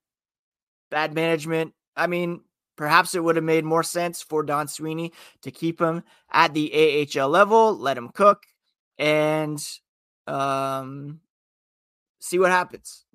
bad 0.91 1.13
management. 1.13 1.73
I 1.95 2.07
mean, 2.07 2.41
perhaps 2.75 3.15
it 3.15 3.23
would 3.23 3.37
have 3.37 3.45
made 3.45 3.63
more 3.63 3.83
sense 3.83 4.21
for 4.21 4.43
Don 4.43 4.67
Sweeney 4.67 5.13
to 5.43 5.49
keep 5.49 5.79
him 5.79 6.03
at 6.29 6.53
the 6.53 7.07
AHL 7.07 7.29
level, 7.29 7.73
let 7.77 7.97
him 7.97 8.09
cook, 8.09 8.43
and 8.97 9.65
um, 10.27 11.21
see 12.19 12.37
what 12.37 12.51
happens. 12.51 13.05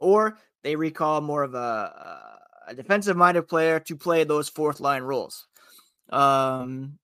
Or 0.00 0.38
they 0.62 0.76
recall 0.76 1.20
more 1.20 1.42
of 1.42 1.54
a, 1.54 2.38
a 2.68 2.74
defensive 2.74 3.18
minded 3.18 3.48
player 3.48 3.80
to 3.80 3.96
play 3.96 4.24
those 4.24 4.48
fourth 4.48 4.80
line 4.80 5.02
roles. 5.02 5.46
Um, 6.08 6.98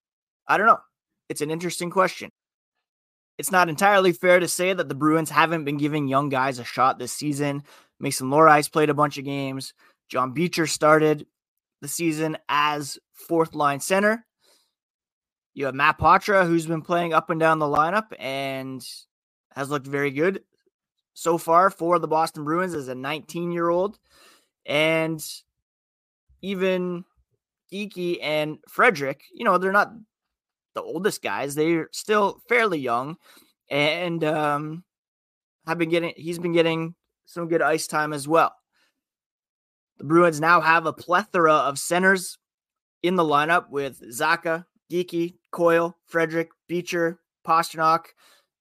I 0.49 0.57
don't 0.57 0.67
know. 0.67 0.81
It's 1.29 1.43
an 1.43 1.51
interesting 1.51 1.91
question. 1.91 2.31
It's 3.37 3.53
not 3.53 3.69
entirely 3.69 4.13
fair 4.13 4.41
to 4.41 4.49
say 4.49 4.73
that 4.73 4.89
the 4.89 4.95
Bruins 4.95 5.31
haven't 5.31 5.65
been 5.65 5.77
giving 5.77 6.09
young 6.09 6.29
guys 6.29 6.59
a 6.59 6.65
shot 6.65 6.99
this 6.99 7.13
season. 7.13 7.63
Mason 8.01 8.31
Lohrei's 8.31 8.69
played 8.69 8.91
a 8.91 8.95
bunch 8.95 9.19
of 9.19 9.25
games. 9.25 9.75
John 10.09 10.33
Beecher 10.33 10.67
started 10.67 11.27
the 11.81 11.89
season 11.89 12.37
as 12.49 12.99
fourth 13.13 13.55
line 13.55 13.81
center. 13.81 14.25
You 15.55 15.67
have 15.67 15.75
Matt 15.75 15.99
Poitras, 15.99 16.47
who's 16.47 16.67
been 16.67 16.83
playing 16.83 17.13
up 17.13 17.31
and 17.31 17.39
down 17.39 17.59
the 17.59 17.67
lineup 17.67 18.13
and 18.19 18.85
has 19.55 19.71
looked 19.71 19.87
very 19.87 20.11
good 20.11 20.43
so 21.15 21.37
far 21.37 21.69
for 21.71 21.99
the 21.99 22.09
Boston 22.09 22.45
Bruins 22.45 22.75
as 22.75 22.89
a 22.89 22.95
19 22.95 23.53
year 23.53 23.69
old. 23.69 23.99
And 24.67 25.25
even 26.43 27.05
Geekie 27.73 28.19
and 28.23 28.59
Frederic, 28.69 29.23
you 29.35 29.45
know, 29.45 29.59
they're 29.59 29.73
not 29.73 29.93
the 30.79 30.85
oldest 30.85 31.23
guys. 31.23 31.55
They're 31.55 31.89
still 31.93 32.41
fairly 32.49 32.79
young, 32.79 33.17
and 33.69 34.23
um, 34.23 34.85
have 35.67 35.79
been 35.79 35.91
getting. 35.91 36.13
He's 36.17 36.39
been 36.39 36.53
getting 36.53 36.95
some 37.27 37.49
good 37.49 37.63
ice 37.63 37.87
time 37.87 38.13
as 38.13 38.29
well. 38.29 38.55
The 39.99 40.05
Bruins 40.05 40.41
now 40.41 40.61
have 40.61 40.87
a 40.87 40.93
plethora 40.93 41.55
of 41.55 41.79
centers 41.79 42.39
in 43.03 43.17
the 43.17 43.25
lineup 43.25 43.69
with 43.71 44.01
Zacha, 44.13 44.65
Geekie, 44.91 45.35
Coyle, 45.51 45.97
Frederic, 46.07 46.51
Beecher, 46.69 47.19
Pastrnak, 47.47 48.05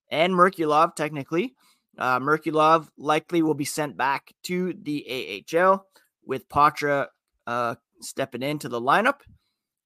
and 0.09 0.33
Merkulov, 0.33 0.95
technically. 0.95 1.53
Uh, 1.97 2.19
Merkulov 2.19 2.89
likely 2.97 3.41
will 3.41 3.53
be 3.53 3.65
sent 3.65 3.97
back 3.97 4.31
to 4.43 4.73
the 4.81 5.43
AHL 5.53 5.85
with 6.25 6.49
Poitras 6.49 7.07
uh, 7.45 7.75
stepping 8.01 8.43
into 8.43 8.69
the 8.69 8.81
lineup. 8.81 9.21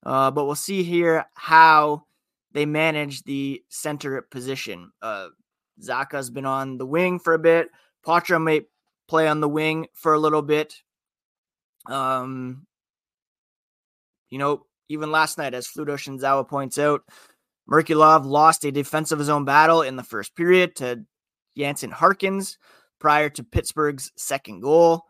Uh, 0.04 0.30
but 0.30 0.46
we'll 0.46 0.54
see 0.54 0.82
here 0.82 1.26
how 1.34 2.04
they 2.52 2.66
manage 2.66 3.22
the 3.22 3.62
center 3.68 4.20
position. 4.22 4.92
Uh, 5.00 5.28
Zacha's 5.80 6.30
been 6.30 6.46
on 6.46 6.78
the 6.78 6.86
wing 6.86 7.18
for 7.18 7.34
a 7.34 7.38
bit. 7.38 7.68
Poitras 8.06 8.42
may 8.42 8.62
play 9.08 9.28
on 9.28 9.40
the 9.40 9.48
wing 9.48 9.86
for 9.94 10.14
a 10.14 10.18
little 10.18 10.42
bit. 10.42 10.74
Um, 11.86 12.66
you 14.30 14.38
know, 14.38 14.66
even 14.88 15.10
last 15.10 15.38
night, 15.38 15.54
as 15.54 15.68
Fluto 15.68 15.96
Shinzawa 15.96 16.48
points 16.48 16.78
out, 16.78 17.02
Merkulov 17.70 18.24
lost 18.24 18.64
a 18.64 18.72
defensive 18.72 19.22
zone 19.22 19.44
battle 19.44 19.82
in 19.82 19.96
the 19.96 20.02
first 20.02 20.34
period 20.34 20.76
to 20.76 21.04
Jansen 21.56 21.90
Harkins 21.90 22.58
prior 22.98 23.28
to 23.30 23.44
Pittsburgh's 23.44 24.12
second 24.16 24.60
goal. 24.60 25.04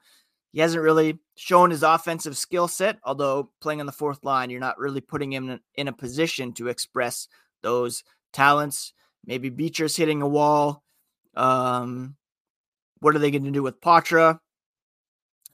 He 0.53 0.61
hasn't 0.61 0.83
really 0.83 1.19
shown 1.35 1.71
his 1.71 1.83
offensive 1.83 2.37
skill 2.37 2.69
set, 2.69 2.99
although 3.05 3.51
playing 3.61 3.81
on 3.81 3.87
the 3.87 3.93
fourth 3.93 4.23
line, 4.23 4.51
you're 4.51 4.61
not 4.61 4.79
really 4.79 5.01
putting 5.01 5.33
him 5.33 5.61
in 5.75 5.89
a 5.89 5.93
position 5.93 6.53
to 6.55 6.69
express 6.69 7.27
those 7.63 8.05
talents. 8.33 8.93
Maybe 9.25 9.49
Beecher's 9.49 9.97
hitting 9.97 10.21
a 10.21 10.29
wall. 10.29 10.83
Um, 11.35 12.17
what 13.01 13.17
are 13.17 13.19
they 13.19 13.31
going 13.31 13.45
to 13.45 13.51
do 13.51 13.63
with 13.63 13.81
Poitras? 13.81 14.39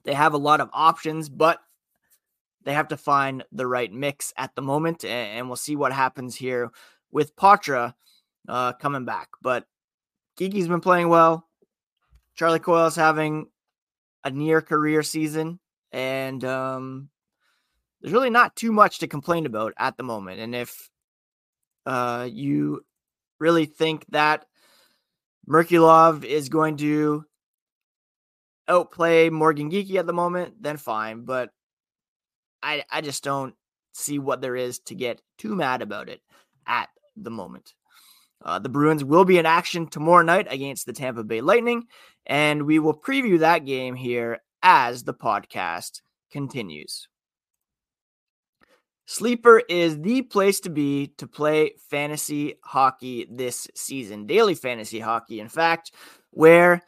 They 0.04 0.14
have 0.14 0.34
a 0.34 0.38
lot 0.38 0.60
of 0.60 0.70
options, 0.72 1.28
but 1.28 1.60
they 2.64 2.72
have 2.72 2.88
to 2.88 2.96
find 2.96 3.44
the 3.52 3.66
right 3.66 3.92
mix 3.92 4.32
at 4.36 4.54
the 4.54 4.62
moment, 4.62 5.04
and, 5.04 5.46
we'll 5.46 5.56
see 5.56 5.76
what 5.76 5.92
happens 5.92 6.34
here 6.34 6.70
with 7.12 7.36
Poitras 7.36 7.94
uh, 8.48 8.72
coming 8.74 9.04
back. 9.04 9.28
But 9.40 9.64
Geekie's 10.38 10.68
been 10.68 10.80
playing 10.80 11.08
well. 11.08 11.46
Charlie 12.34 12.58
Coyle's 12.58 12.96
having 12.96 13.46
a 14.28 14.30
near 14.30 14.60
career 14.60 15.02
season, 15.02 15.58
and 15.90 16.44
um, 16.44 17.08
there's 18.00 18.12
really 18.12 18.30
not 18.30 18.54
too 18.54 18.72
much 18.72 18.98
to 19.00 19.08
complain 19.08 19.46
about 19.46 19.72
at 19.78 19.96
the 19.96 20.02
moment. 20.02 20.40
And 20.40 20.54
if 20.54 20.90
uh, 21.86 22.28
you 22.30 22.84
really 23.40 23.66
think 23.66 24.04
that 24.10 24.46
Merkulov 25.48 26.24
is 26.24 26.48
going 26.48 26.76
to 26.78 27.24
outplay 28.68 29.30
Morgan 29.30 29.70
Geekie 29.70 29.96
at 29.96 30.06
the 30.06 30.12
moment, 30.12 30.54
then 30.60 30.76
fine. 30.76 31.24
But 31.24 31.50
I 32.62 32.84
I 32.90 33.00
just 33.00 33.24
don't 33.24 33.54
see 33.92 34.18
what 34.18 34.40
there 34.40 34.56
is 34.56 34.78
to 34.80 34.94
get 34.94 35.22
too 35.38 35.56
mad 35.56 35.82
about 35.82 36.08
it 36.08 36.20
at 36.66 36.88
the 37.16 37.30
moment. 37.30 37.74
Uh, 38.44 38.58
the 38.58 38.68
Bruins 38.68 39.02
will 39.02 39.24
be 39.24 39.38
in 39.38 39.46
action 39.46 39.88
tomorrow 39.88 40.22
night 40.22 40.46
against 40.48 40.86
the 40.86 40.92
Tampa 40.92 41.24
Bay 41.24 41.40
Lightning, 41.40 41.84
and 42.28 42.64
we 42.64 42.78
will 42.78 42.94
preview 42.94 43.38
that 43.40 43.64
game 43.64 43.94
here 43.94 44.38
as 44.62 45.04
the 45.04 45.14
podcast 45.14 46.02
continues. 46.30 47.08
Sleeper 49.06 49.62
is 49.70 49.98
the 50.02 50.20
place 50.20 50.60
to 50.60 50.70
be 50.70 51.14
to 51.16 51.26
play 51.26 51.72
fantasy 51.88 52.56
hockey 52.62 53.26
this 53.30 53.66
season, 53.74 54.26
daily 54.26 54.54
fantasy 54.54 55.00
hockey, 55.00 55.40
in 55.40 55.48
fact, 55.48 55.92
where 56.30 56.82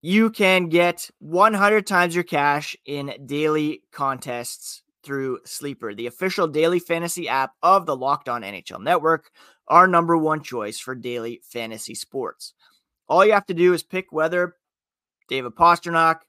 you 0.00 0.30
can 0.30 0.68
get 0.68 1.08
100 1.20 1.86
times 1.86 2.16
your 2.16 2.24
cash 2.24 2.76
in 2.84 3.14
daily 3.24 3.84
contests 3.92 4.82
through 5.04 5.38
Sleeper, 5.44 5.94
the 5.94 6.08
official 6.08 6.48
daily 6.48 6.80
fantasy 6.80 7.28
app 7.28 7.52
of 7.62 7.86
the 7.86 7.96
Locked 7.96 8.28
On 8.28 8.42
NHL 8.42 8.82
Network, 8.82 9.30
our 9.68 9.86
number 9.86 10.16
one 10.16 10.42
choice 10.42 10.80
for 10.80 10.96
daily 10.96 11.40
fantasy 11.44 11.94
sports. 11.94 12.54
All 13.08 13.24
you 13.24 13.32
have 13.32 13.46
to 13.46 13.54
do 13.54 13.74
is 13.74 13.82
pick 13.82 14.12
whether 14.12 14.56
David 15.28 15.54
Pastrnak, 15.54 16.20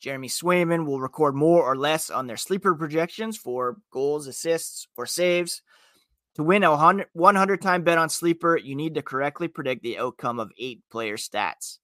Jeremy 0.00 0.28
Swayman 0.28 0.86
will 0.86 1.00
record 1.00 1.34
more 1.34 1.62
or 1.62 1.76
less 1.76 2.10
on 2.10 2.26
their 2.26 2.36
sleeper 2.36 2.74
projections 2.74 3.36
for 3.36 3.76
goals, 3.92 4.26
assists, 4.26 4.88
or 4.96 5.06
saves. 5.06 5.62
To 6.36 6.42
win 6.42 6.64
a 6.64 7.04
100 7.12 7.62
time 7.62 7.82
bet 7.82 7.98
on 7.98 8.08
sleeper, 8.08 8.56
you 8.56 8.74
need 8.74 8.94
to 8.94 9.02
correctly 9.02 9.48
predict 9.48 9.82
the 9.82 9.98
outcome 9.98 10.40
of 10.40 10.52
eight 10.58 10.82
player 10.90 11.16
stats. 11.16 11.78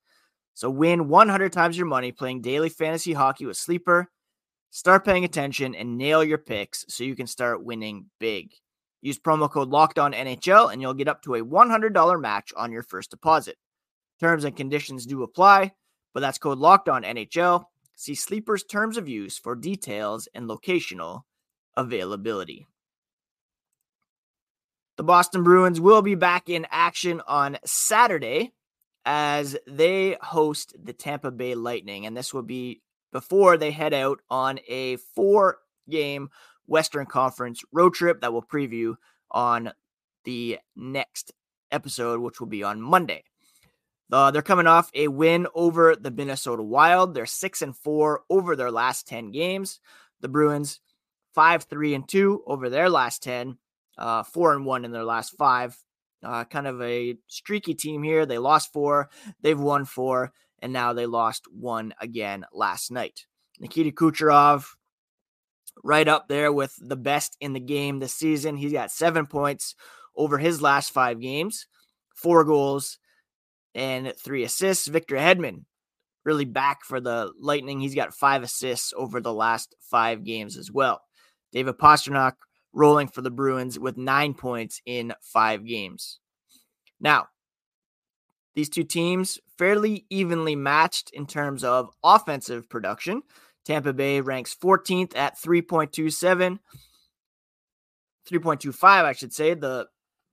So 0.54 0.70
win 0.70 1.08
100 1.08 1.52
times 1.52 1.76
your 1.76 1.86
money 1.86 2.12
playing 2.12 2.40
daily 2.40 2.70
fantasy 2.70 3.12
hockey 3.12 3.44
with 3.44 3.58
Sleeper. 3.58 4.10
Start 4.70 5.04
paying 5.04 5.24
attention 5.24 5.74
and 5.74 5.98
nail 5.98 6.24
your 6.24 6.38
picks 6.38 6.86
so 6.88 7.04
you 7.04 7.14
can 7.14 7.26
start 7.26 7.64
winning 7.64 8.06
big. 8.18 8.52
Use 9.02 9.18
promo 9.18 9.50
code 9.50 9.68
Locked 9.68 9.98
On 9.98 10.12
NHL 10.12 10.72
and 10.72 10.80
you'll 10.80 10.94
get 10.94 11.08
up 11.08 11.22
to 11.22 11.34
a 11.34 11.44
$100 11.44 12.20
match 12.20 12.52
on 12.56 12.72
your 12.72 12.82
first 12.82 13.10
deposit. 13.10 13.58
Terms 14.20 14.44
and 14.44 14.56
conditions 14.56 15.06
do 15.06 15.22
apply, 15.22 15.72
but 16.14 16.20
that's 16.20 16.38
code 16.38 16.58
Locked 16.58 16.88
On 16.88 17.02
NHL. 17.02 17.64
See 17.94 18.14
Sleeper's 18.14 18.64
terms 18.64 18.96
of 18.96 19.08
use 19.08 19.38
for 19.38 19.54
details 19.54 20.28
and 20.34 20.48
locational 20.48 21.22
availability. 21.76 22.66
The 24.96 25.02
Boston 25.02 25.42
Bruins 25.42 25.80
will 25.80 26.02
be 26.02 26.14
back 26.14 26.48
in 26.48 26.66
action 26.70 27.20
on 27.26 27.58
Saturday 27.64 28.52
as 29.04 29.56
they 29.66 30.16
host 30.20 30.74
the 30.82 30.94
Tampa 30.94 31.30
Bay 31.30 31.54
Lightning. 31.54 32.06
And 32.06 32.16
this 32.16 32.32
will 32.32 32.42
be 32.42 32.82
before 33.12 33.56
they 33.56 33.70
head 33.70 33.94
out 33.94 34.20
on 34.30 34.58
a 34.68 34.96
four 34.96 35.58
game 35.88 36.30
Western 36.66 37.06
Conference 37.06 37.62
road 37.72 37.94
trip 37.94 38.20
that 38.20 38.32
we'll 38.32 38.42
preview 38.42 38.94
on 39.30 39.72
the 40.24 40.58
next 40.74 41.32
episode, 41.70 42.20
which 42.20 42.40
will 42.40 42.48
be 42.48 42.62
on 42.62 42.80
Monday. 42.80 43.22
Uh, 44.10 44.30
they're 44.30 44.42
coming 44.42 44.66
off 44.66 44.90
a 44.94 45.08
win 45.08 45.46
over 45.54 45.96
the 45.96 46.10
Minnesota 46.10 46.62
Wild. 46.62 47.14
They're 47.14 47.26
six 47.26 47.62
and 47.62 47.76
four 47.76 48.22
over 48.30 48.54
their 48.54 48.70
last 48.70 49.08
10 49.08 49.32
games. 49.32 49.80
The 50.20 50.28
Bruins, 50.28 50.80
five, 51.34 51.64
three, 51.64 51.94
and 51.94 52.08
two 52.08 52.42
over 52.46 52.70
their 52.70 52.88
last 52.88 53.22
10, 53.22 53.58
uh, 53.98 54.22
four 54.22 54.52
and 54.52 54.64
one 54.64 54.84
in 54.84 54.92
their 54.92 55.04
last 55.04 55.36
five. 55.36 55.76
Uh, 56.22 56.44
kind 56.44 56.66
of 56.66 56.80
a 56.80 57.16
streaky 57.26 57.74
team 57.74 58.02
here. 58.02 58.26
They 58.26 58.38
lost 58.38 58.72
four, 58.72 59.10
they've 59.42 59.58
won 59.58 59.84
four, 59.84 60.32
and 60.60 60.72
now 60.72 60.92
they 60.92 61.06
lost 61.06 61.44
one 61.52 61.92
again 62.00 62.44
last 62.52 62.90
night. 62.90 63.26
Nikita 63.60 63.90
Kucherov, 63.90 64.66
right 65.84 66.08
up 66.08 66.28
there 66.28 66.52
with 66.52 66.74
the 66.80 66.96
best 66.96 67.36
in 67.40 67.52
the 67.52 67.60
game 67.60 67.98
this 67.98 68.14
season. 68.14 68.56
He's 68.56 68.72
got 68.72 68.90
seven 68.90 69.26
points 69.26 69.74
over 70.16 70.38
his 70.38 70.62
last 70.62 70.90
five 70.90 71.20
games, 71.20 71.66
four 72.14 72.44
goals, 72.44 72.98
and 73.76 74.12
three 74.16 74.42
assists. 74.42 74.88
Victor 74.88 75.16
Hedman, 75.16 75.66
really 76.24 76.46
back 76.46 76.82
for 76.82 76.98
the 76.98 77.30
Lightning. 77.38 77.78
He's 77.78 77.94
got 77.94 78.14
five 78.14 78.42
assists 78.42 78.92
over 78.96 79.20
the 79.20 79.34
last 79.34 79.76
five 79.80 80.24
games 80.24 80.56
as 80.56 80.72
well. 80.72 81.02
David 81.52 81.76
Pastrnak 81.78 82.32
rolling 82.72 83.06
for 83.06 83.20
the 83.20 83.30
Bruins 83.30 83.78
with 83.78 83.96
nine 83.96 84.34
points 84.34 84.80
in 84.86 85.12
five 85.20 85.64
games. 85.64 86.18
Now, 86.98 87.26
these 88.54 88.70
two 88.70 88.84
teams 88.84 89.38
fairly 89.58 90.06
evenly 90.08 90.56
matched 90.56 91.10
in 91.12 91.26
terms 91.26 91.62
of 91.62 91.90
offensive 92.02 92.68
production. 92.70 93.22
Tampa 93.66 93.92
Bay 93.92 94.22
ranks 94.22 94.56
14th 94.60 95.14
at 95.14 95.38
3.27, 95.38 96.58
3.25, 98.30 98.84
I 98.84 99.12
should 99.12 99.34
say. 99.34 99.52
The 99.54 99.86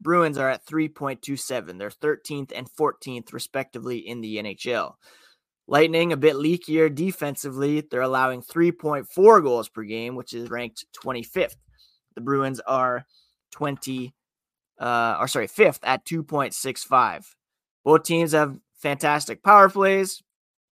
Bruins 0.03 0.37
are 0.37 0.49
at 0.49 0.65
3.27. 0.65 1.77
They're 1.79 1.89
13th 1.89 2.51
and 2.53 2.69
14th, 2.69 3.33
respectively, 3.33 3.97
in 3.97 4.21
the 4.21 4.37
NHL. 4.37 4.95
Lightning, 5.65 6.11
a 6.11 6.17
bit 6.17 6.35
leakier 6.35 6.93
defensively. 6.93 7.81
They're 7.81 8.01
allowing 8.01 8.41
3.4 8.41 9.41
goals 9.41 9.69
per 9.69 9.83
game, 9.83 10.15
which 10.15 10.33
is 10.33 10.49
ranked 10.49 10.85
25th. 11.01 11.55
The 12.15 12.21
Bruins 12.21 12.59
are 12.59 13.05
20, 13.51 14.13
uh, 14.79 15.17
or 15.19 15.27
sorry, 15.27 15.47
fifth 15.47 15.79
at 15.83 16.05
2.65. 16.05 17.25
Both 17.85 18.03
teams 18.03 18.33
have 18.33 18.57
fantastic 18.75 19.41
power 19.41 19.69
plays. 19.69 20.21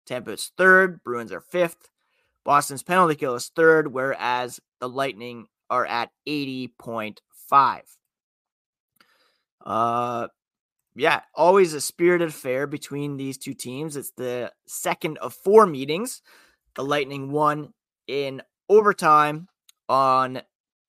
Tampa's 0.07 0.51
third, 0.59 1.03
Bruins 1.05 1.33
are 1.33 1.41
fifth. 1.41 1.89
Boston's 2.45 2.83
penalty 2.83 3.15
kill 3.15 3.37
is 3.37 3.51
third, 3.55 3.93
whereas 3.93 4.59
the 4.81 4.89
Lightning 4.89 5.47
are 5.69 5.87
at 5.87 6.11
80.5. 6.27 7.17
Uh, 9.65 10.29
yeah, 10.97 11.21
always 11.35 11.75
a 11.75 11.81
spirited 11.81 12.29
affair 12.29 12.67
between 12.67 13.17
these 13.17 13.39
two 13.39 13.55
teams. 13.55 13.97
It's 13.97 14.13
the 14.17 14.53
second 14.67 15.19
of 15.19 15.35
four 15.35 15.67
meetings. 15.67 16.23
The 16.75 16.85
Lightning 16.85 17.31
won 17.31 17.73
in 18.07 18.43
overtime 18.69 19.49
on 19.89 20.43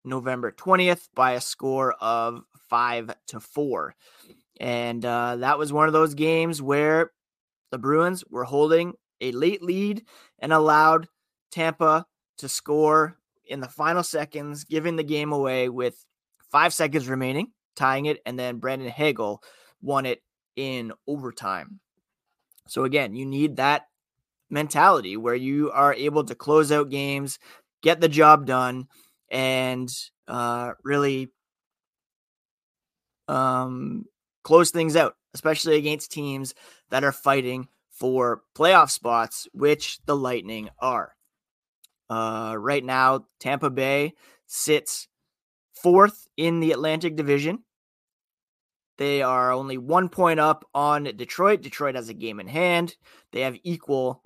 November 0.04 0.52
20th 0.52 1.08
by 1.14 1.34
a 1.34 1.42
score 1.42 1.94
of 2.00 2.42
five 2.70 3.14
to 3.28 3.40
four. 3.40 3.96
And 4.60 5.04
uh, 5.06 5.38
that 5.38 5.58
was 5.58 5.74
one 5.74 5.88
of 5.88 5.94
those 5.94 6.14
games 6.14 6.62
where 6.62 7.12
the 7.72 7.78
Bruins 7.78 8.24
were 8.30 8.44
holding 8.44 8.94
a 9.22 9.32
late 9.32 9.62
lead 9.62 10.04
and 10.40 10.52
allowed 10.52 11.08
Tampa 11.52 12.06
to 12.38 12.50
score 12.50 13.18
in 13.46 13.60
the 13.60 13.68
final 13.68 14.04
seconds, 14.04 14.64
giving 14.64 14.96
the 14.96 15.04
game 15.04 15.32
away 15.32 15.70
with 15.70 16.06
five 16.52 16.74
seconds 16.74 17.08
remaining, 17.08 17.52
tying 17.76 18.06
it. 18.06 18.20
And 18.26 18.38
then 18.38 18.58
Brandon 18.58 18.90
Hagel 18.90 19.42
won 19.82 20.06
it 20.06 20.22
in 20.56 20.94
overtime. 21.08 21.80
So 22.68 22.84
again, 22.84 23.16
you 23.16 23.26
need 23.26 23.58
that 23.58 23.88
mentality 24.50 25.18
where 25.18 25.36
you 25.36 25.72
are 25.72 25.94
able 25.94 26.24
to 26.26 26.36
close 26.36 26.72
out 26.72 26.90
games, 26.90 27.40
get 27.82 28.02
the 28.02 28.10
job 28.10 28.46
done, 28.46 28.88
and 29.30 29.90
uh, 30.28 30.74
really 30.84 31.30
um, 33.28 34.06
close 34.44 34.72
things 34.72 34.96
out, 34.96 35.16
especially 35.34 35.78
against 35.78 36.12
teams 36.12 36.54
that 36.90 37.04
are 37.04 37.12
fighting 37.12 37.68
for 37.90 38.42
playoff 38.56 38.90
spots, 38.90 39.48
which 39.54 40.00
the 40.06 40.16
Lightning 40.16 40.70
are. 40.80 41.16
Uh, 42.10 42.56
right 42.58 42.84
now, 42.84 43.26
Tampa 43.40 43.70
Bay 43.70 44.14
sits 44.48 45.08
fourth 45.74 46.28
in 46.38 46.60
the 46.60 46.72
Atlantic 46.72 47.16
Division. 47.16 47.64
They 48.98 49.22
are 49.22 49.52
only 49.52 49.78
one 49.78 50.10
point 50.10 50.40
up 50.40 50.64
on 50.74 51.04
Detroit. 51.04 51.62
Detroit 51.62 51.96
has 51.96 52.10
a 52.10 52.14
game 52.14 52.40
in 52.40 52.48
hand. 52.48 52.96
They 53.32 53.42
have 53.42 53.58
equal 53.64 54.22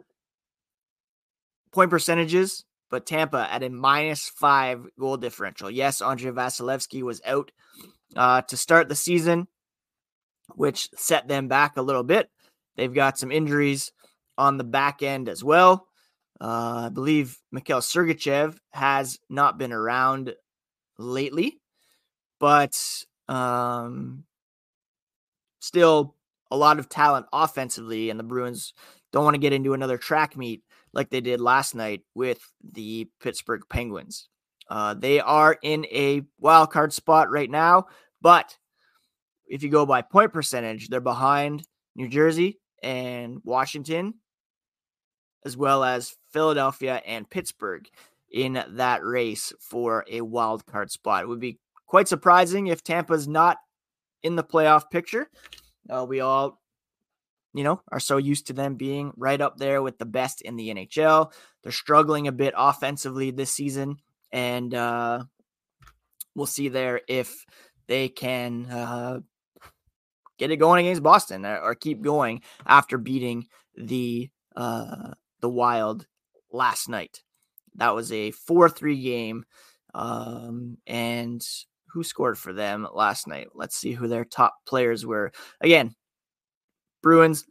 point 1.72 1.90
percentages, 1.90 2.66
but 2.90 3.06
Tampa 3.06 3.48
at 3.52 3.64
a 3.64 3.70
minus 3.70 4.28
five 4.28 4.86
goal 5.00 5.18
differential. 5.18 5.72
Yes, 5.72 6.02
Andrei 6.02 6.32
Vasilevskiy 6.32 7.04
was 7.04 7.22
out 7.26 7.52
uh, 8.16 8.42
to 8.44 8.58
start 8.58 8.90
the 8.90 8.96
season, 8.96 9.48
which 10.56 10.90
set 10.96 11.28
them 11.28 11.48
back 11.48 11.78
a 11.78 11.82
little 11.82 12.04
bit. 12.04 12.30
They've 12.76 12.94
got 12.94 13.18
some 13.18 13.32
injuries 13.32 13.92
on 14.38 14.58
the 14.58 14.64
back 14.64 15.02
end 15.02 15.30
as 15.30 15.44
well. 15.44 15.88
Uh, 16.42 16.88
I 16.88 16.90
believe 16.90 17.40
Mikhail 17.52 17.80
Sergachev 17.80 18.58
has 18.72 19.20
not 19.30 19.58
been 19.58 19.72
around 19.72 20.34
lately, 20.98 21.60
but 22.40 22.76
um, 23.28 24.24
still 25.60 26.16
a 26.52 26.58
lot 26.58 26.80
of 26.80 26.90
talent 26.90 27.26
offensively, 27.34 28.10
and 28.10 28.20
the 28.20 28.24
Bruins 28.24 28.74
don't 29.12 29.24
want 29.24 29.36
to 29.36 29.40
get 29.40 29.54
into 29.54 29.74
another 29.74 29.98
track 29.98 30.38
meet 30.38 30.62
like 30.94 31.10
they 31.10 31.22
did 31.22 31.42
last 31.42 31.76
night 31.76 32.02
with 32.14 32.40
the 32.74 33.08
Pittsburgh 33.22 33.64
Penguins. 33.70 34.30
Uh, 34.70 34.94
they 34.94 35.20
are 35.20 35.58
in 35.62 35.86
a 35.86 36.22
wild 36.40 36.72
card 36.72 36.92
spot 36.94 37.30
right 37.30 37.50
now, 37.50 37.86
but 38.22 38.58
if 39.48 39.62
you 39.62 39.70
go 39.70 39.86
by 39.86 40.02
point 40.02 40.34
percentage, 40.34 40.90
they're 40.90 41.02
behind 41.02 41.68
New 41.96 42.08
Jersey 42.08 42.60
and 42.82 43.40
Washington, 43.44 44.16
as 45.46 45.56
well 45.56 45.84
as 45.84 46.16
Philadelphia 46.32 47.02
and 47.06 47.30
Pittsburgh 47.30 47.88
in 48.32 48.64
that 48.70 49.04
race 49.04 49.54
for 49.60 50.06
a 50.10 50.22
wild 50.22 50.66
card 50.66 50.92
spot. 50.92 51.24
It 51.24 51.28
would 51.28 51.40
be 51.40 51.60
quite 51.88 52.08
surprising 52.08 52.68
if 52.68 52.84
Tampa's 52.84 53.28
not 53.28 53.58
in 54.24 54.36
the 54.36 54.44
playoff 54.44 54.90
picture. 54.90 55.28
Uh, 55.90 56.06
we 56.08 56.20
all, 56.20 56.60
you 57.54 57.64
know, 57.64 57.82
are 57.92 58.00
so 58.00 58.18
used 58.18 58.48
to 58.48 58.54
them 58.54 58.76
being 58.76 59.12
right 59.16 59.40
up 59.40 59.58
there 59.58 59.82
with 59.82 59.98
the 59.98 60.06
best 60.06 60.42
in 60.42 60.56
the 60.56 60.70
NHL. 60.70 61.32
They're 61.64 61.72
struggling 61.72 62.28
a 62.28 62.32
bit 62.32 62.54
offensively 62.58 63.32
this 63.32 63.52
season, 63.52 63.98
and 64.32 64.74
uh, 64.74 65.24
we'll 66.36 66.48
see 66.48 66.70
there 66.70 67.02
if 67.08 67.46
they 67.88 68.10
can 68.10 68.66
uh, 68.66 69.20
get 70.38 70.52
it 70.52 70.58
going 70.58 70.86
against 70.86 71.04
Boston 71.04 71.46
or, 71.46 71.60
or, 71.60 71.76
keep 71.76 72.02
going 72.02 72.42
after 72.66 72.98
beating 72.98 73.46
the 73.76 74.30
uh, 74.56 75.12
the 75.42 75.50
Wild 75.50 76.08
last 76.52 76.90
night. 76.90 77.22
That 77.76 77.96
was 77.96 78.12
a 78.12 78.32
4 78.32 78.70
3 78.70 79.02
game. 79.02 79.46
Um, 79.94 80.78
and 80.86 81.46
who 81.88 82.04
scored 82.04 82.38
for 82.38 82.54
them 82.54 82.88
last 82.94 83.28
night? 83.28 83.48
Let's 83.54 83.78
see 83.78 83.94
who 83.94 84.08
their 84.08 84.26
top 84.26 84.56
players 84.68 85.06
were. 85.06 85.32
Again, 85.62 85.96
Bruins, 87.02 87.46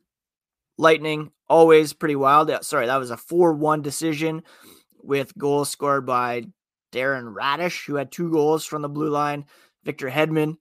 Lightning, 0.77 1.31
always 1.49 1.93
pretty 1.93 2.17
wild. 2.17 2.51
Sorry, 2.65 2.87
that 2.87 2.97
was 2.97 3.11
a 3.11 3.17
4 3.17 3.55
1 3.55 3.83
decision 3.83 4.43
with 5.03 5.37
goals 5.39 5.71
scored 5.71 6.07
by 6.07 6.45
Darren 6.93 7.35
Raddysh, 7.35 7.87
who 7.87 7.95
had 7.95 8.11
two 8.11 8.31
goals 8.31 8.65
from 8.65 8.83
the 8.83 8.89
blue 8.89 9.11
line, 9.11 9.45
Victor 9.85 10.11
Hedman, 10.11 10.57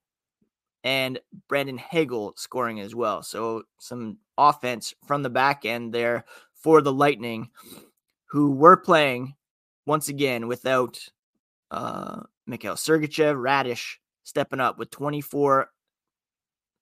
and 0.84 1.20
Brandon 1.48 1.78
Hagel 1.78 2.34
scoring 2.38 2.80
as 2.80 2.94
well. 2.94 3.24
So 3.24 3.64
some 3.80 4.18
offense 4.38 4.94
from 5.08 5.24
the 5.24 5.30
back 5.30 5.66
end 5.66 5.94
there 5.94 6.26
for 6.56 6.82
the 6.82 6.94
Lightning, 6.94 7.50
who 8.30 8.52
were 8.52 8.78
playing 8.78 9.36
once 9.86 10.10
again 10.10 10.48
without 10.48 11.00
uh, 11.72 12.22
Mikhail 12.48 12.76
Sergachev, 12.76 13.36
Raddysh 13.36 13.96
stepping 14.24 14.60
up 14.60 14.78
with 14.78 14.90
24, 14.92 15.70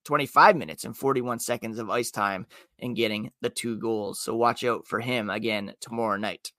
25 0.05 0.55
minutes 0.55 0.83
and 0.83 0.95
41 0.95 1.39
seconds 1.39 1.79
of 1.79 1.89
ice 1.89 2.11
time 2.11 2.45
and 2.79 2.95
getting 2.95 3.31
the 3.41 3.49
two 3.49 3.77
goals. 3.77 4.19
So 4.19 4.35
watch 4.35 4.63
out 4.63 4.87
for 4.87 4.99
him 4.99 5.29
again 5.29 5.73
tomorrow 5.79 6.17
night. 6.17 6.51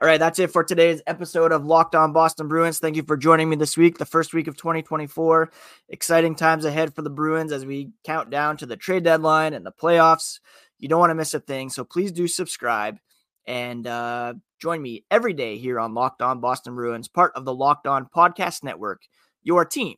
All 0.00 0.08
right, 0.08 0.18
that's 0.18 0.38
it 0.38 0.50
for 0.50 0.64
today's 0.64 1.02
episode 1.06 1.52
of 1.52 1.66
Locked 1.66 1.94
On 1.94 2.12
Boston 2.12 2.48
Bruins. 2.48 2.78
Thank 2.78 2.96
you 2.96 3.02
for 3.02 3.16
joining 3.16 3.48
me 3.50 3.56
this 3.56 3.76
week, 3.76 3.98
the 3.98 4.06
first 4.06 4.32
week 4.32 4.46
of 4.46 4.56
2024. 4.56 5.50
Exciting 5.88 6.34
times 6.36 6.64
ahead 6.64 6.94
for 6.94 7.02
the 7.02 7.10
Bruins 7.10 7.52
as 7.52 7.66
we 7.66 7.90
count 8.04 8.30
down 8.30 8.56
to 8.58 8.66
the 8.66 8.76
trade 8.76 9.04
deadline 9.04 9.54
and 9.54 9.66
the 9.66 9.72
playoffs. 9.72 10.40
You 10.78 10.88
don't 10.88 11.00
want 11.00 11.10
to 11.10 11.16
miss 11.16 11.34
a 11.34 11.40
thing, 11.40 11.68
so 11.68 11.84
please 11.84 12.12
do 12.12 12.28
subscribe 12.28 12.98
and 13.48 13.86
uh, 13.86 14.34
join 14.60 14.80
me 14.82 15.04
every 15.10 15.32
day 15.32 15.56
here 15.56 15.80
on 15.80 15.94
Locked 15.94 16.22
On 16.22 16.38
Boston 16.38 16.74
Bruins, 16.74 17.08
part 17.08 17.32
of 17.34 17.44
the 17.46 17.54
Locked 17.54 17.86
On 17.86 18.06
Podcast 18.14 18.62
Network, 18.62 19.00
your 19.42 19.64
team 19.64 19.96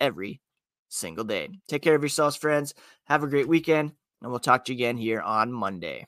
every 0.00 0.40
single 0.88 1.24
day. 1.24 1.48
Take 1.68 1.82
care 1.82 1.96
of 1.96 2.02
yourselves, 2.02 2.36
friends. 2.36 2.74
Have 3.06 3.24
a 3.24 3.28
great 3.28 3.48
weekend, 3.48 3.92
and 4.22 4.30
we'll 4.30 4.38
talk 4.40 4.64
to 4.66 4.72
you 4.72 4.76
again 4.76 4.96
here 4.96 5.20
on 5.20 5.52
Monday. 5.52 6.06